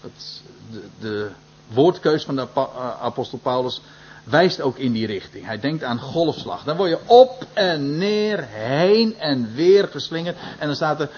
[0.00, 1.30] Het, de, de
[1.68, 3.80] woordkeus van de eh, apostel Paulus
[4.24, 5.46] wijst ook in die richting.
[5.46, 6.64] Hij denkt aan golfslag.
[6.64, 10.36] Dan word je op en neer, heen en weer geslingerd.
[10.58, 11.10] En dan staat er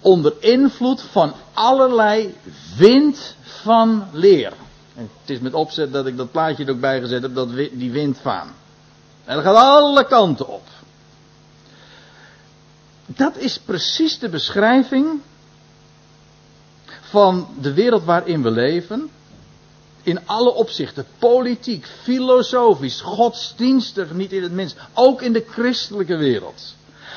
[0.00, 2.34] onder invloed van allerlei
[2.76, 4.52] wind van leer.
[4.94, 7.54] En het is met opzet dat ik dat plaatje er ook bij gezet heb, dat
[7.54, 8.48] die windvaan.
[9.24, 10.62] En dat gaat alle kanten op.
[13.06, 15.20] Dat is precies de beschrijving
[17.00, 19.10] van de wereld waarin we leven.
[20.08, 26.74] In alle opzichten, politiek, filosofisch, godsdienstig, niet in het minst, ook in de christelijke wereld.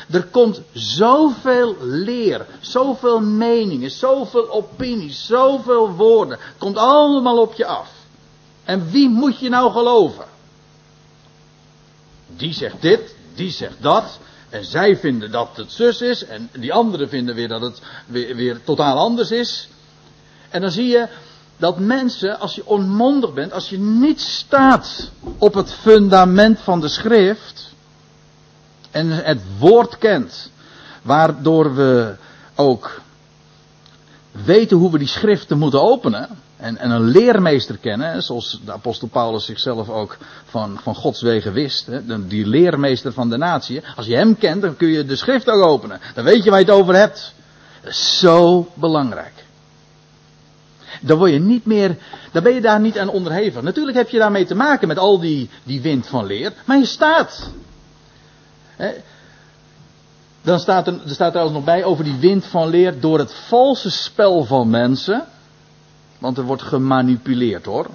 [0.10, 6.40] Er komt zoveel leer, zoveel meningen, zoveel opinies, zoveel woorden.
[6.58, 7.90] Komt allemaal op je af.
[8.64, 10.26] En wie moet je nou geloven?
[12.28, 14.20] Die zegt dit, die zegt dat.
[14.50, 16.26] En zij vinden dat het zus is.
[16.26, 19.70] En die anderen vinden weer dat het weer, weer totaal anders is.
[20.50, 21.08] En dan zie je
[21.62, 26.88] dat mensen, als je onmondig bent, als je niet staat op het fundament van de
[26.88, 27.74] schrift
[28.92, 30.52] en het woord kent,
[31.02, 32.16] waardoor we
[32.56, 33.02] ook
[34.32, 39.08] weten hoe we die schriften moeten openen en, en een leermeester kennen, zoals de apostel
[39.08, 43.82] Paulus zichzelf ook van, van Gods wegen wist, hè, die leermeester van de natie.
[43.96, 46.00] Als je hem kent, dan kun je de schrift ook openen.
[46.14, 47.34] Dan weet je waar je het over hebt.
[47.90, 49.50] Zo belangrijk
[51.02, 51.98] dan word je niet meer,
[52.32, 53.62] dan ben je daar niet aan onderhevig.
[53.62, 56.86] Natuurlijk heb je daarmee te maken met al die, die wind van leer, maar je
[56.86, 57.52] staat.
[60.42, 63.34] Dan staat er, er staat trouwens nog bij over die wind van leer door het
[63.34, 65.26] valse spel van mensen.
[66.20, 67.90] Want er wordt gemanipuleerd hoor.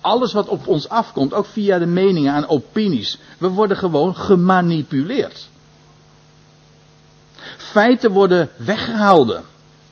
[0.00, 5.48] Alles wat op ons afkomt, ook via de meningen en opinies, we worden gewoon gemanipuleerd.
[7.56, 9.42] Feiten worden weggehouden.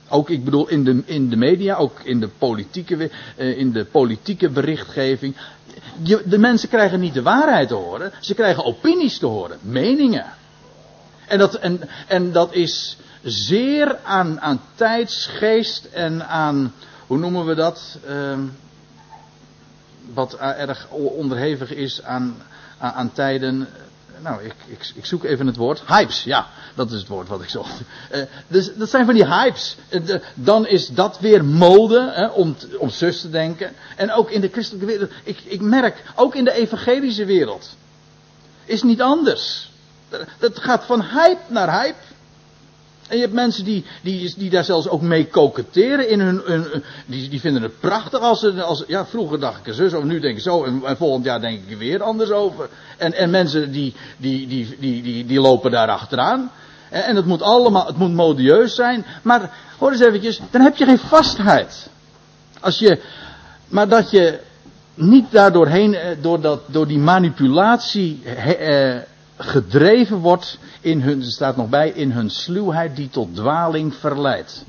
[0.09, 3.85] Ook, ik bedoel, in de, in de media, ook in de politieke, eh, in de
[3.85, 5.37] politieke berichtgeving.
[6.25, 10.27] De mensen krijgen niet de waarheid te horen, ze krijgen opinies te horen, meningen.
[11.27, 16.73] En dat, en, en dat is zeer aan, aan tijdsgeest en aan,
[17.07, 17.99] hoe noemen we dat?
[18.09, 18.39] Uh,
[20.15, 22.37] wat erg onderhevig is aan,
[22.79, 23.69] aan tijden
[24.23, 25.83] nou, ik, ik, ik, zoek even het woord.
[25.87, 27.81] Hypes, ja, dat is het woord wat ik zocht.
[28.13, 29.77] Uh, dus dat zijn van die hypes.
[29.91, 33.73] Uh, dan is dat weer mode, om, om zus te denken.
[33.97, 35.11] En ook in de christelijke wereld.
[35.25, 37.77] Ik, ik merk, ook in de evangelische wereld.
[38.65, 39.71] Is niet anders.
[40.39, 41.99] Dat gaat van hype naar hype.
[43.09, 46.83] En je hebt mensen die, die, die daar zelfs ook mee koketteren in hun, hun
[47.07, 50.21] die, die vinden het prachtig als ze, als, ja vroeger dacht ik er zo, nu
[50.21, 52.69] denk ik zo, en, en, volgend jaar denk ik er weer anders over.
[52.97, 56.51] En, en mensen die, die, die, die, die, die lopen daar achteraan.
[56.91, 60.77] En, en het moet allemaal, het moet modieus zijn, maar hoor eens eventjes, dan heb
[60.77, 61.91] je geen vastheid.
[62.61, 63.03] Als je,
[63.69, 64.41] maar dat je
[64.95, 68.97] niet daardoorheen, eh, door, dat, door die manipulatie, eh,
[69.37, 74.65] gedreven wordt in hun, er staat nog bij, in hun sluwheid die tot dwaling verleidt.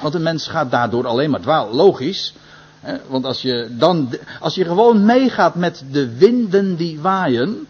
[0.00, 1.74] Want een mens gaat daardoor alleen maar dwalen.
[1.74, 2.34] Logisch.
[2.80, 7.66] Hè, want als je dan, als je gewoon meegaat met de winden die waaien.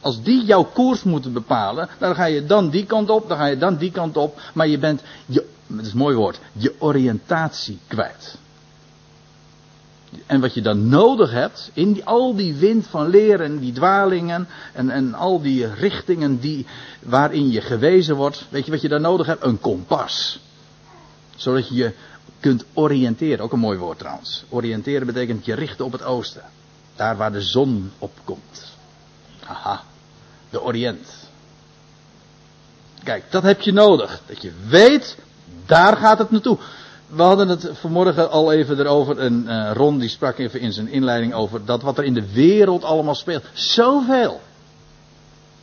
[0.00, 3.46] Als die jouw koers moeten bepalen, dan ga je dan die kant op, dan ga
[3.46, 4.40] je dan die kant op.
[4.54, 8.38] Maar je bent, je, dat is een mooi woord, je oriëntatie kwijt.
[10.26, 14.90] En wat je dan nodig hebt, in al die wind van leren, die dwalingen en,
[14.90, 16.66] en al die richtingen die,
[17.00, 19.44] waarin je gewezen wordt, weet je wat je dan nodig hebt?
[19.44, 20.40] Een kompas.
[21.36, 21.92] Zodat je je
[22.40, 24.44] kunt oriënteren, ook een mooi woord trouwens.
[24.48, 26.42] Oriënteren betekent je richten op het oosten.
[26.96, 28.72] Daar waar de zon op komt.
[29.46, 29.82] Aha,
[30.50, 31.08] de Oriënt.
[33.02, 34.20] Kijk, dat heb je nodig.
[34.26, 35.16] Dat je weet,
[35.66, 36.58] daar gaat het naartoe
[37.16, 39.18] we hadden het vanmorgen al even erover.
[39.18, 42.32] En uh, Ron die sprak even in zijn inleiding over dat wat er in de
[42.32, 43.44] wereld allemaal speelt.
[43.52, 44.40] Zoveel.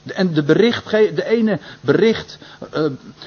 [0.04, 2.38] En de bericht, de ene bericht
[2.76, 2.86] uh,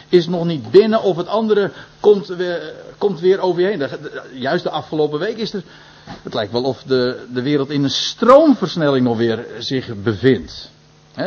[0.08, 3.88] is nog niet binnen of het andere komt weer, komt weer over je heen.
[4.32, 5.62] juist de afgelopen week is er.
[6.04, 10.70] Het lijkt wel of de, de wereld in een stroomversnelling nog weer zich bevindt.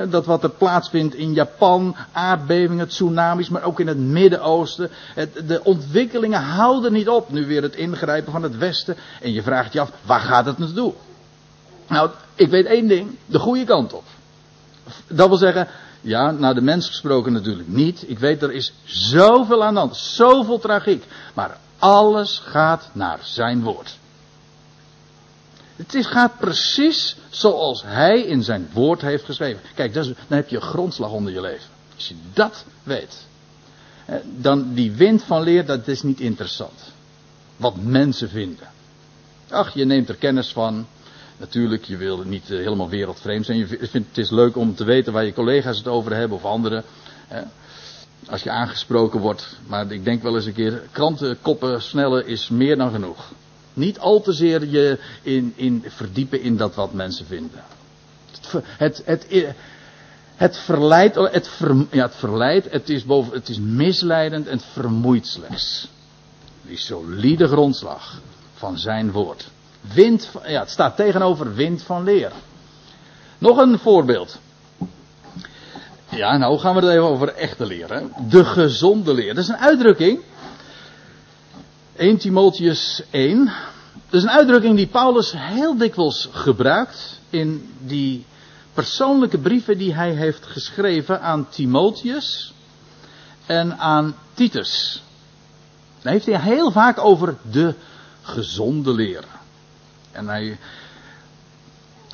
[0.09, 4.89] Dat wat er plaatsvindt in Japan, aardbevingen, tsunamis, maar ook in het Midden-Oosten.
[5.45, 7.31] De ontwikkelingen houden niet op.
[7.31, 8.95] Nu weer het ingrijpen van het Westen.
[9.21, 10.93] En je vraagt je af, waar gaat het naartoe?
[11.87, 14.03] Nou, ik weet één ding, de goede kant op.
[15.07, 15.67] Dat wil zeggen,
[16.01, 18.03] ja, naar de mens gesproken natuurlijk niet.
[18.07, 21.05] Ik weet, er is zoveel aan de hand, zoveel tragiek.
[21.33, 23.97] Maar alles gaat naar zijn woord.
[25.77, 29.61] Het is, gaat precies zoals hij in zijn woord heeft geschreven.
[29.75, 31.69] Kijk, dan heb je een grondslag onder je leven.
[31.95, 33.25] Als je dat weet.
[34.23, 36.93] Dan die wind van leer, dat is niet interessant.
[37.57, 38.67] Wat mensen vinden.
[39.49, 40.87] Ach, je neemt er kennis van.
[41.37, 43.57] Natuurlijk, je wil niet eh, helemaal wereldvreemd zijn.
[43.57, 46.45] Je vindt het is leuk om te weten waar je collega's het over hebben of
[46.45, 46.83] anderen.
[48.29, 49.57] Als je aangesproken wordt.
[49.67, 53.31] Maar ik denk wel eens een keer, krantenkoppen snellen is meer dan genoeg.
[53.77, 57.63] Niet al te zeer je in, in verdiepen in dat wat mensen vinden.
[58.77, 59.55] Het, het, het,
[60.35, 61.49] het verleidt, het,
[61.91, 65.89] ja, het verleidt, het is, boven, het is misleidend en het slechts.
[66.61, 68.21] Die solide grondslag
[68.53, 69.49] van zijn woord.
[69.93, 72.31] Wind, ja, het staat tegenover wind van leer.
[73.37, 74.39] Nog een voorbeeld.
[76.09, 77.93] Ja, nou gaan we het even over echte leer.
[77.93, 78.01] Hè?
[78.29, 79.33] De gezonde leer.
[79.33, 80.19] Dat is een uitdrukking
[81.97, 83.45] 1 Timotheus 1.
[84.09, 88.25] Dat is een uitdrukking die Paulus heel dikwijls gebruikt in die
[88.73, 92.53] persoonlijke brieven die hij heeft geschreven aan Timotheus
[93.45, 95.03] en aan Titus.
[96.01, 97.73] Daar heeft hij heel vaak over de
[98.21, 99.23] gezonde leer.
[100.11, 100.57] En hij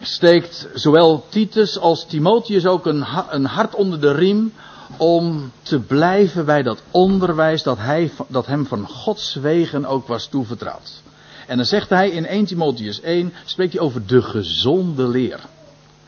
[0.01, 4.53] steekt zowel Titus als Timotheus ook een, een hart onder de riem
[4.97, 10.27] om te blijven bij dat onderwijs dat, hij, dat hem van Gods wegen ook was
[10.27, 11.01] toevertrouwd.
[11.47, 15.39] En dan zegt hij in 1 Timotheus 1, spreekt hij over de gezonde leer.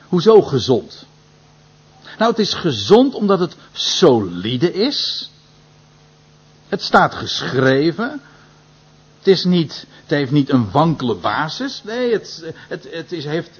[0.08, 1.06] Hoezo gezond?
[2.18, 5.30] Nou, het is gezond omdat het solide is.
[6.68, 8.22] Het staat geschreven.
[9.18, 11.82] Het, is niet, het heeft niet een wankele basis.
[11.84, 13.60] Nee, het, het, het, is, heeft,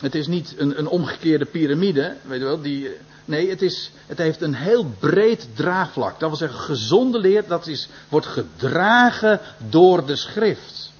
[0.00, 2.16] het is niet een, een omgekeerde piramide.
[2.22, 2.90] Weet je wel, die,
[3.28, 6.20] Nee, het, is, het heeft een heel breed draagvlak.
[6.20, 10.92] Dat wil zeggen, gezonde leer, dat is, wordt gedragen door de schrift.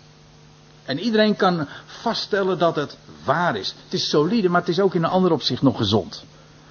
[0.84, 3.74] En iedereen kan vaststellen dat het waar is.
[3.84, 6.24] Het is solide, maar het is ook in een ander opzicht nog gezond.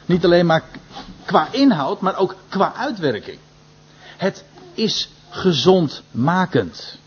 [0.06, 0.64] Niet alleen maar
[1.26, 3.40] qua inhoud, maar ook qua uitwerking.
[4.18, 6.98] Het is gezondmakend.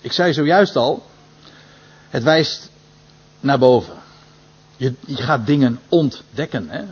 [0.00, 1.06] Ik zei zojuist al,
[2.08, 2.70] het wijst
[3.40, 3.99] naar boven.
[4.80, 6.68] Je, je gaat dingen ontdekken.
[6.68, 6.82] Hè?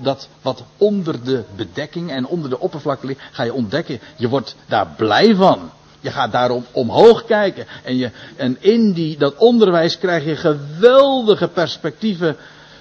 [0.00, 4.00] dat wat onder de bedekking en onder de oppervlakte ligt, ga je ontdekken.
[4.16, 5.70] Je wordt daar blij van.
[6.00, 7.66] Je gaat daarom omhoog kijken.
[7.84, 12.36] En, je, en in die, dat onderwijs krijg je geweldige perspectieven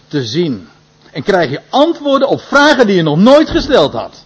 [0.08, 0.68] te zien.
[1.12, 4.24] En krijg je antwoorden op vragen die je nog nooit gesteld had.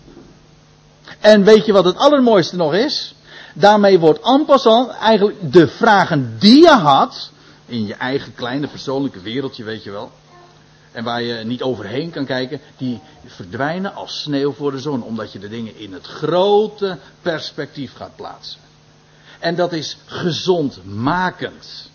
[1.19, 3.15] En weet je wat het allermooiste nog is?
[3.53, 7.31] Daarmee wordt en eigenlijk de vragen die je had,
[7.71, 10.11] in je eigen kleine persoonlijke wereldje, weet je wel.
[10.91, 15.03] En waar je niet overheen kan kijken, die verdwijnen als sneeuw voor de zon.
[15.03, 18.59] Omdat je de dingen in het grote perspectief gaat plaatsen.
[19.39, 21.89] En dat is gezondmakend.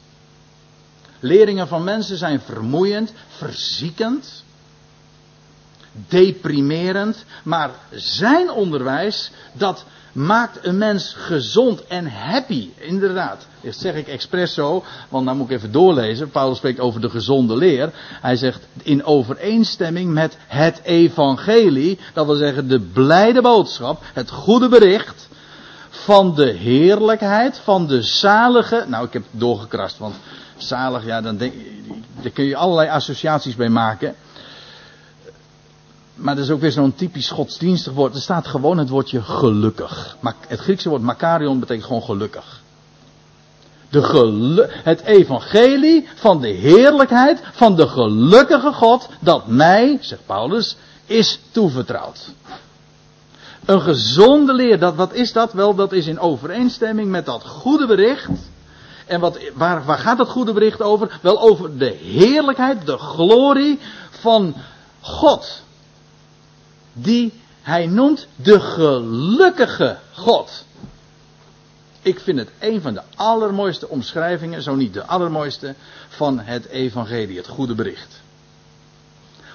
[1.21, 4.45] Leringen van mensen zijn vermoeiend, verziekend,
[5.93, 7.25] deprimerend.
[7.43, 9.85] Maar zijn onderwijs, dat
[10.17, 12.69] maakt een mens gezond en happy.
[12.77, 13.47] Inderdaad.
[13.61, 16.31] Dat zeg ik expres zo, want dan moet ik even doorlezen.
[16.31, 17.91] Paulus spreekt over de gezonde leer.
[18.21, 21.99] Hij zegt in overeenstemming met het evangelie.
[22.13, 25.29] Dat wil zeggen de blijde boodschap, het goede bericht
[25.91, 28.85] van de heerlijkheid, van de zalige.
[28.89, 30.15] Nou, ik heb doorgekrast, want
[30.57, 31.55] zalig, ja, dan denk,
[32.23, 34.15] daar kun je allerlei associaties bij maken
[36.17, 38.15] maar dat is ook weer zo'n typisch godsdienstig woord.
[38.15, 40.17] Er staat gewoon het woordje gelukkig.
[40.21, 42.61] Maar het Griekse woord makarion betekent gewoon gelukkig.
[43.91, 50.77] De gelu het evangelie van de heerlijkheid van de gelukkige God dat mij, zegt Paulus,
[51.07, 52.33] is toevertrouwd.
[53.65, 55.53] Een gezonde leer, dat, wat is dat?
[55.53, 58.29] Wel, dat is in overeenstemming met dat goede bericht.
[59.07, 61.19] En wat, waar, waar gaat dat goede bericht over?
[61.23, 63.79] Wel over de heerlijkheid, de glorie
[64.11, 64.55] van
[65.01, 65.65] God
[66.97, 67.33] die
[67.63, 70.65] hij noemt de gelukkige God.
[72.03, 75.75] Ik vind het een van de allermooiste omschrijvingen, zo niet de allermooiste,
[76.09, 78.21] van het evangelie, het goede bericht.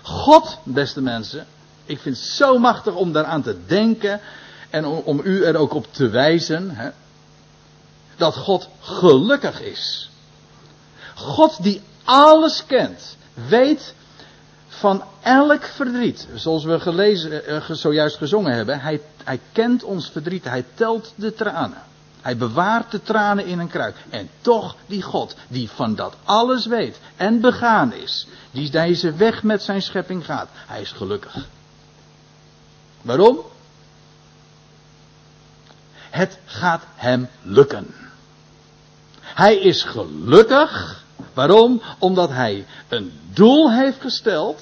[0.01, 1.47] God, beste mensen,
[1.85, 4.19] ik vind het zo machtig om daaraan te denken
[4.69, 6.89] en om, om u er ook op te wijzen, hè,
[8.15, 10.09] dat God gelukkig is.
[11.15, 13.93] God die alles kent, weet
[14.71, 16.27] van elk verdriet.
[16.33, 18.79] Zoals we gelezen, uh, zojuist gezongen hebben.
[18.79, 20.43] Hij, hij kent ons verdriet.
[20.43, 21.83] Hij telt de tranen.
[22.21, 23.95] Hij bewaart de tranen in een kruik.
[24.09, 29.43] En toch die God, die van dat alles weet en begaan is, die deze weg
[29.43, 31.47] met zijn schepping gaat, hij is gelukkig.
[33.01, 33.39] Waarom?
[36.09, 37.95] Het gaat hem lukken.
[39.21, 41.03] Hij is gelukkig.
[41.33, 41.81] Waarom?
[41.99, 44.61] Omdat hij een doel heeft gesteld.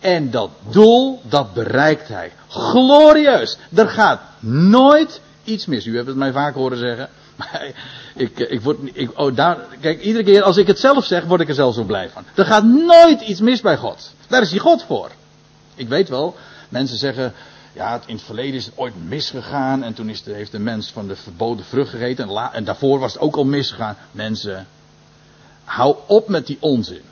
[0.00, 2.32] En dat doel, dat bereikt hij.
[2.48, 3.58] Glorieus.
[3.74, 5.86] Er gaat nooit iets mis.
[5.86, 7.08] U hebt het mij vaak horen zeggen.
[8.14, 11.40] Ik, ik word, ik, oh, daar, kijk, iedere keer als ik het zelf zeg, word
[11.40, 12.24] ik er zelf zo blij van.
[12.34, 14.12] Er gaat nooit iets mis bij God.
[14.28, 15.10] Daar is hij God voor.
[15.74, 16.36] Ik weet wel,
[16.68, 17.34] mensen zeggen,
[17.72, 19.82] ja, in het verleden is het ooit misgegaan.
[19.82, 22.28] En toen is heeft de mens van de verboden vrucht gegeten.
[22.28, 23.96] En, en daarvoor was het ook al misgegaan.
[24.12, 24.66] Mensen,
[25.66, 27.02] hou op met die onzin.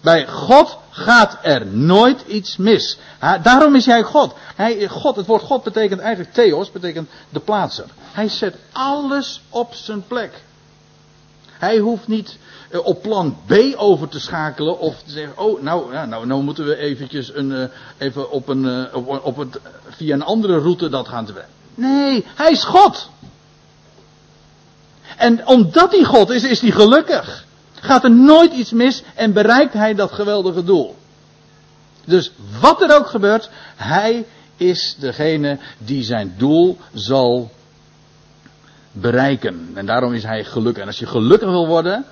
[0.00, 2.98] Bij God gaat er nooit iets mis.
[3.42, 4.34] daarom is hij God.
[4.56, 5.16] Hij, God.
[5.16, 7.84] Het woord God betekent eigenlijk theos, betekent de plaatser.
[8.12, 10.42] Hij zet alles op zijn plek.
[11.46, 12.38] Hij hoeft niet
[12.70, 16.66] eh, op plan B over te schakelen of te zeggen, oh, nou, nou, nou moeten
[16.66, 17.64] we eventjes een, uh,
[17.98, 21.32] even op een, uh, op, het, via een andere route dat gaan te.
[21.74, 23.10] Nee, hij is God.
[25.16, 27.44] En omdat hij God is, is hij gelukkig.
[27.80, 30.96] Gaat er nooit iets mis en bereikt hij dat geweldige doel.
[32.04, 34.26] Dus wat er ook gebeurt, hij
[34.56, 37.50] is degene die zijn doel zal
[38.92, 39.70] bereiken.
[39.74, 40.82] En daarom is hij gelukkig.
[40.82, 42.04] En als je gelukkig wil worden,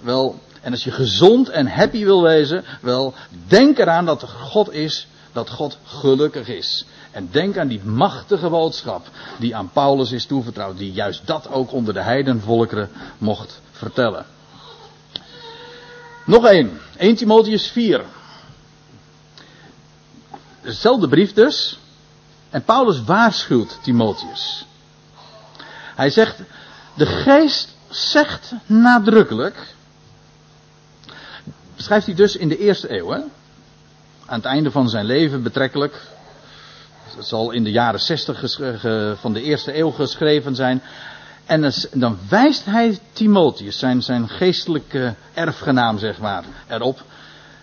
[0.00, 3.14] wel, en als je gezond en happy wil wezen, wel,
[3.46, 6.84] denk eraan dat God is, dat God gelukkig is.
[7.10, 9.06] En denk aan die machtige boodschap
[9.38, 14.26] die aan Paulus is toevertrouwd, die juist dat ook onder de heidenvolkeren mocht vertellen.
[16.24, 18.04] Nog één, 1 Timotheus 4.
[20.62, 21.78] Dezelfde brief dus.
[22.50, 24.66] En Paulus waarschuwt Timotheus.
[25.94, 26.38] Hij zegt,
[26.94, 29.74] de geest zegt nadrukkelijk.
[31.76, 33.10] Beschrijft hij dus in de eerste eeuw.
[33.10, 33.20] Hè?
[34.26, 36.02] Aan het einde van zijn leven betrekkelijk.
[37.16, 38.40] Het zal in de jaren 60
[39.20, 40.82] van de eerste eeuw geschreven zijn.
[41.46, 47.02] En dan wijst hij Timotheus, zijn, zijn geestelijke erfgenaam zeg maar, erop.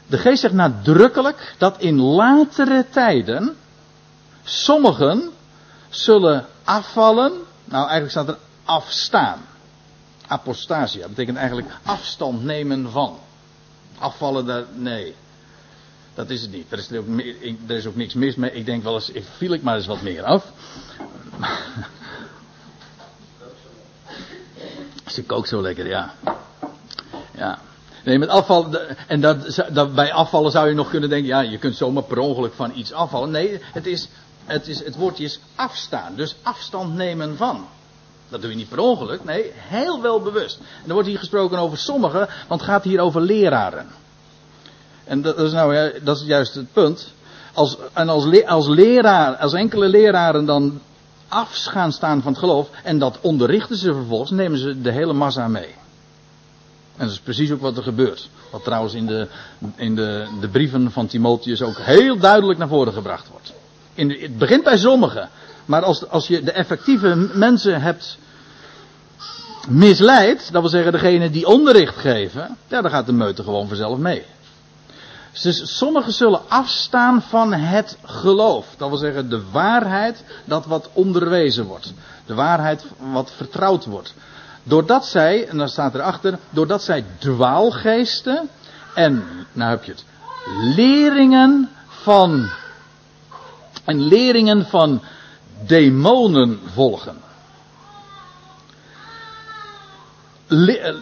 [0.07, 3.55] De geest zegt nadrukkelijk dat in latere tijden
[4.43, 5.29] sommigen
[5.89, 7.31] zullen afvallen.
[7.65, 9.39] Nou, eigenlijk staat er afstaan.
[10.27, 13.19] Apostasia betekent eigenlijk afstand nemen van.
[13.97, 15.15] Afvallen daar, nee.
[16.13, 16.71] Dat is het niet.
[16.71, 16.77] Er
[17.77, 18.51] is, ook, niks mis mee.
[18.51, 20.51] Ik denk wel eens, viel ik maar eens wat meer af.
[25.11, 26.13] Ze kookt zo lekker, ja.
[27.37, 27.59] Ja.
[28.03, 28.75] Nee, met afval,
[29.07, 32.17] en dat, dat, bij afvallen zou je nog kunnen denken, ja, je kunt zomaar per
[32.17, 33.31] ongeluk van iets afvallen.
[33.31, 34.09] Nee, het, is,
[34.45, 37.67] het, is, het woordje is afstaan, dus afstand nemen van.
[38.29, 40.57] Dat doe je niet per ongeluk, nee, heel wel bewust.
[40.57, 43.87] En er wordt hier gesproken over sommigen, want het gaat hier over leraren.
[45.03, 47.13] En dat is nou, dat is juist het punt.
[47.53, 50.81] Als, en als, als leraar, als enkele leraren dan
[51.31, 52.69] af gaan staan van het geloof.
[52.83, 55.75] En dat onderrichten ze vervolgens, nemen ze de hele massa mee.
[56.97, 58.29] En dat is precies ook wat er gebeurt.
[58.51, 59.27] Wat trouwens in de,
[59.75, 63.53] in de, de brieven van Timotheus ook heel duidelijk naar voren gebracht wordt.
[63.93, 65.29] In het begint bij sommigen.
[65.65, 68.17] Maar als, als je de effectieve mensen hebt
[69.67, 73.97] misleid, dat wil zeggen degene die onderricht geven, ja, dan gaat de meute gewoon vanzelf
[73.97, 74.23] mee.
[75.41, 78.67] Dus sommigen zullen afstaan van het geloof.
[78.77, 81.93] Dat wil zeggen de waarheid dat wat onderwezen wordt.
[82.25, 84.13] De waarheid wat vertrouwd wordt.
[84.63, 88.49] Doordat zij, en dan staat erachter, doordat zij dwaalgeesten
[88.93, 90.05] en, nou heb je het,
[90.75, 92.49] leringen van,
[93.85, 95.01] en leringen van
[95.65, 97.17] demonen volgen.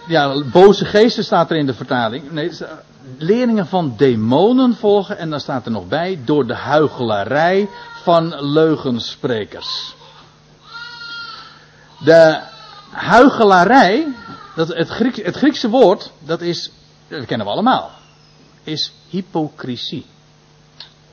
[0.07, 2.31] ja, boze geesten staat er in de vertaling.
[2.31, 2.51] Nee,
[3.17, 5.17] leerlingen van demonen volgen.
[5.17, 7.69] En dan staat er nog bij, door de huichelarij
[8.03, 9.95] van leugensprekers.
[11.99, 12.39] De
[12.91, 14.07] huichelarij,
[14.55, 16.71] dat het, Grieks, het Griekse woord, dat is,
[17.07, 17.91] dat kennen we allemaal,
[18.63, 20.05] is hypocrisie.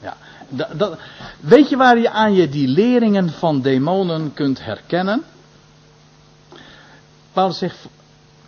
[0.00, 0.16] Ja,
[0.48, 0.98] dat, dat,
[1.40, 5.24] weet je waar je aan je die leringen van demonen kunt herkennen?
[7.32, 7.76] Paulus zegt,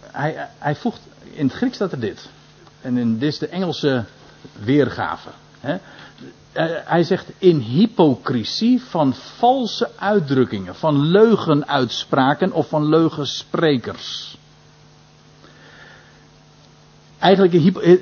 [0.00, 1.00] hij, hij voegt,
[1.32, 2.28] in het Grieks staat er dit.
[2.80, 4.04] En dit is de Engelse
[4.62, 5.28] weergave.
[5.60, 5.76] Hè?
[6.84, 14.38] Hij zegt in hypocrisie van valse uitdrukkingen, van leugenuitspraken of van leugensprekers.
[17.18, 17.52] Eigenlijk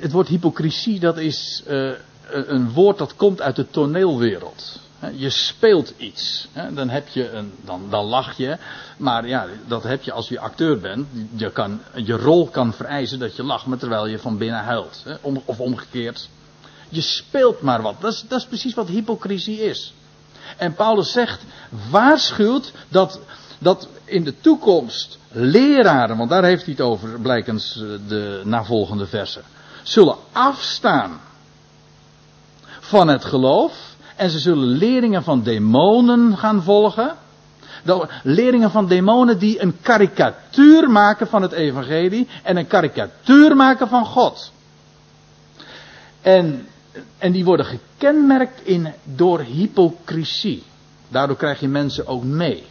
[0.01, 1.91] het woord hypocrisie dat is uh,
[2.29, 4.79] een woord dat komt uit de toneelwereld.
[5.13, 6.47] Je speelt iets.
[6.73, 8.57] Dan, heb je een, dan, dan lach je.
[8.97, 11.07] Maar ja, dat heb je als je acteur bent.
[11.35, 15.03] Je, kan, je rol kan vereisen dat je lacht, maar terwijl je van binnen huilt.
[15.45, 16.29] Of omgekeerd.
[16.89, 18.01] Je speelt maar wat.
[18.01, 19.93] Dat is, dat is precies wat hypocrisie is.
[20.57, 21.43] En Paulus zegt,
[21.89, 23.19] waarschuwt dat,
[23.59, 29.07] dat in de toekomst leraren, want daar heeft hij het over, blijkens eh, de navolgende
[29.07, 29.43] versen,
[29.83, 31.19] zullen afstaan
[32.79, 33.86] van het geloof
[34.17, 37.15] en ze zullen leringen van demonen gaan volgen.
[38.23, 44.05] Leringen van demonen die een karikatuur maken van het evangelie en een karikatuur maken van
[44.05, 44.51] God.
[46.21, 46.67] En,
[47.17, 50.63] en die worden gekenmerkt in, door hypocrisie.
[51.09, 52.65] Daardoor krijg je mensen ook mee.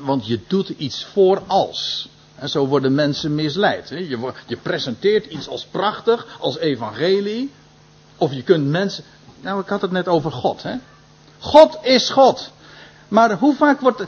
[0.00, 2.08] Want je doet iets voor als.
[2.34, 3.88] En zo worden mensen misleid.
[3.88, 7.50] Je, je presenteert iets als prachtig, als evangelie.
[8.16, 9.04] Of je kunt mensen.
[9.40, 10.62] Nou, ik had het net over God.
[10.62, 10.74] Hè?
[11.38, 12.50] God is God.
[13.08, 14.04] Maar hoe vaak wordt.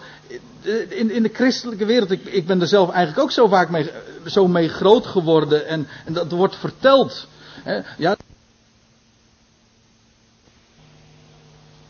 [0.88, 3.90] In, in de christelijke wereld, ik, ik ben er zelf eigenlijk ook zo vaak mee,
[4.26, 5.66] zo mee groot geworden.
[5.66, 7.26] En, en dat wordt verteld.
[7.62, 7.80] Hè?
[7.98, 8.16] Ja.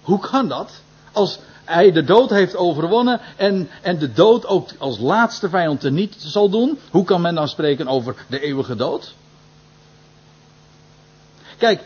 [0.03, 0.71] Hoe kan dat?
[1.13, 5.93] Als hij de dood heeft overwonnen en, en de dood ook als laatste vijand er
[5.93, 6.79] niet zal doen.
[6.91, 9.15] Hoe kan men dan spreken over de eeuwige dood?
[11.59, 11.83] Kijk,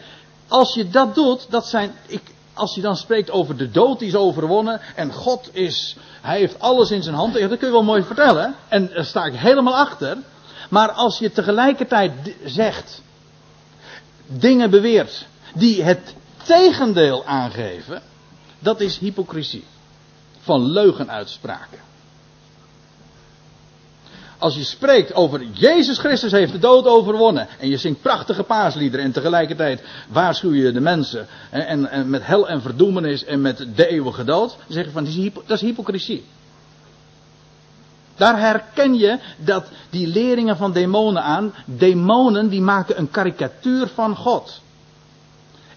[0.49, 2.23] als je dat doet, dat zijn, ik,
[2.53, 6.61] als je dan spreekt over de dood die is overwonnen en God is, hij heeft
[6.61, 9.77] alles in zijn hand, dat kun je wel mooi vertellen en daar sta ik helemaal
[9.77, 10.17] achter.
[10.71, 12.13] Maar als je tegelijkertijd
[12.45, 13.03] zegt,
[14.27, 18.03] dingen beweert die het tegendeel aangeven,
[18.59, 19.65] dat is hypocrisie.
[20.41, 21.79] Van leugenuitspraken.
[24.39, 27.49] Als je spreekt over Jezus Christus heeft de dood overwonnen.
[27.59, 29.07] En je zingt prachtige paasliederen.
[29.07, 31.27] En tegelijkertijd waarschuw je de mensen.
[31.51, 34.49] En, en, met hel en verdoemenis en met de eeuwige dood.
[34.49, 36.25] Dan zeg je van dat is hypocrisie.
[38.17, 41.55] Daar herken je dat die leringen van demonen aan.
[41.65, 44.61] Demonen die maken een karikatuur van God.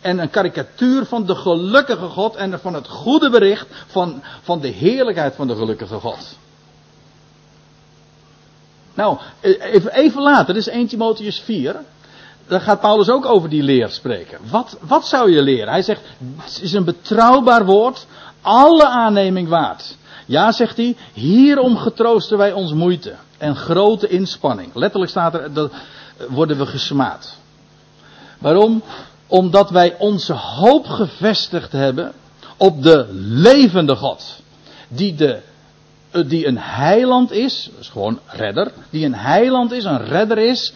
[0.02, 4.68] En een karikatuur van de gelukkige God en van het goede bericht van, van de
[4.68, 6.38] heerlijkheid van de gelukkige God.
[8.94, 11.76] Nou, even, even later, is 1 Timotheus 4.
[12.48, 14.40] Daar gaat Paulus ook over die leer spreken.
[14.50, 15.70] Wat, wat zou je leren?
[15.70, 16.02] Hij zegt,
[16.38, 18.06] het is een betrouwbaar woord,
[18.42, 19.98] alle aanneming waard.
[20.26, 24.76] Ja, zegt hij, hierom getroosten wij ons moeite en grote inspanning.
[24.76, 25.72] Letterlijk staat er, dat
[26.30, 27.38] worden we gesmaad.
[28.40, 28.84] Waarom?
[29.28, 32.14] Omdat wij onze hoop gevestigd hebben
[32.58, 34.42] op de levende God.
[34.88, 35.42] Die de eh,
[36.12, 40.74] die een heiland is, dat is gewoon redder, die een heiland is, een redder is,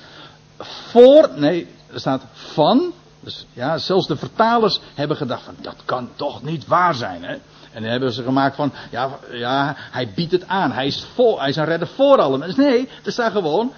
[0.60, 6.10] voor, nee, er staat van, dus ja, zelfs de vertalers hebben gedacht van, dat kan
[6.16, 7.36] toch niet waar zijn, hè.
[7.72, 11.40] En dan hebben ze gemaakt van, ja, ja, hij biedt het aan, hij is, voor,
[11.40, 12.64] hij is een redder voor alle mensen.
[12.64, 13.74] Nee, er staat gewoon,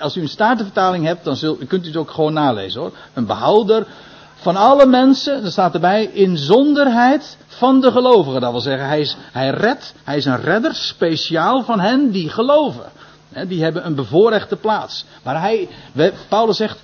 [0.00, 2.92] als u een statenvertaling hebt, dan zult, kunt u het ook gewoon nalezen hoor.
[3.12, 3.86] Een behouder
[4.42, 8.40] van alle mensen, er staat erbij, in zonderheid van de gelovigen.
[8.40, 12.28] Dat wil zeggen, hij, is, hij redt, hij is een redder speciaal van hen die
[12.28, 12.84] geloven.
[13.48, 15.04] die hebben een bevoorrechte plaats.
[15.22, 15.68] Maar hij,
[16.28, 16.78] Paulus zegt,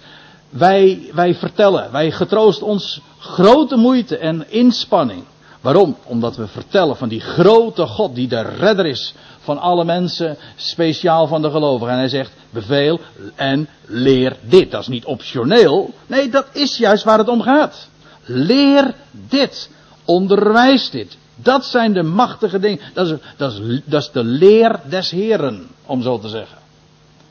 [0.51, 5.25] wij, wij vertellen, wij getroost ons grote moeite en inspanning.
[5.61, 5.97] Waarom?
[6.05, 9.15] Omdat we vertellen van die grote God die de redder is
[9.49, 11.93] van alle mensen, speciaal van de gelovigen.
[11.93, 13.01] En hij zegt, beveel
[13.35, 14.71] en leer dit.
[14.71, 15.95] Dat is niet optioneel.
[16.07, 17.89] Nee, dat is juist waar het om gaat.
[18.25, 19.71] Leer dit.
[20.05, 21.17] Onderwijs dit.
[21.35, 22.81] Dat zijn de machtige dingen.
[22.95, 26.59] Dat is, dat is, dat is de leer des Heren, om zo te zeggen.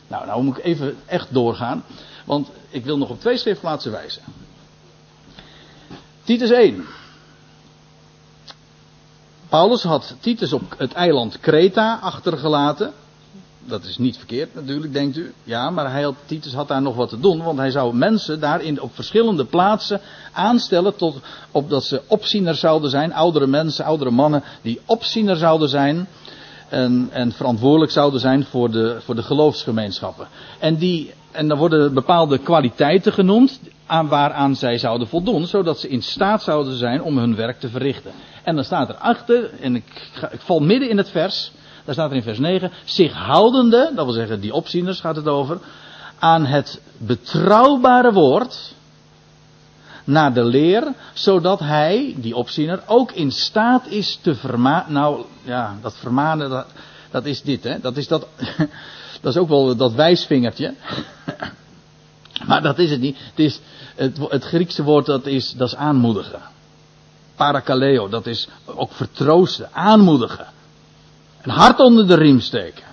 [0.07, 1.83] Nou, nou moet ik even echt doorgaan.
[2.25, 4.21] Want ik wil nog op twee schriftplaatsen wijzen.
[6.23, 6.85] Titus 1.
[9.49, 12.93] Paulus had Titus op het eiland Kreta achtergelaten.
[13.65, 15.33] Dat is niet verkeerd natuurlijk, denkt u.
[15.43, 17.43] Ja, maar hij had, Titus had daar nog wat te doen.
[17.43, 20.01] Want hij zou mensen daar in, op verschillende plaatsen
[20.33, 20.95] aanstellen.
[20.95, 21.19] Tot,
[21.51, 23.13] opdat ze opziener zouden zijn.
[23.13, 24.43] Oudere mensen, oudere mannen.
[24.61, 26.07] Die opziener zouden zijn.
[26.69, 30.27] En, en verantwoordelijk zouden zijn voor de, voor de geloofsgemeenschappen.
[30.59, 33.59] En, die, en dan worden bepaalde kwaliteiten genoemd.
[33.85, 35.45] Aan waaraan zij zouden voldoen.
[35.45, 38.11] Zodat ze in staat zouden zijn om hun werk te verrichten.
[38.47, 41.51] En dan staat er achter, en ik, ga, ik val midden in het vers,
[41.85, 45.27] daar staat er in vers 9, zich houdende, dat wil zeggen die opzieners gaat het
[45.27, 45.59] over,
[46.19, 48.73] aan het betrouwbare woord,
[50.03, 54.93] naar de leer, zodat hij, die opziener, ook in staat is te vermanen.
[54.93, 56.65] Nou, ja, dat vermanen,
[57.11, 57.79] dat, is dit, hè.
[57.79, 58.27] Dat is dat,
[59.21, 60.73] dat is ook wel dat wijsvingertje.
[62.47, 63.17] Maar dat is het niet.
[63.19, 63.59] Het, is,
[63.95, 66.55] het, het Griekse woord dat is, dat is aanmoedigen.
[67.37, 70.47] Parakaleo, dat is ook vertroosten, aanmoedigen.
[71.41, 72.83] Een hart onder de riem steken.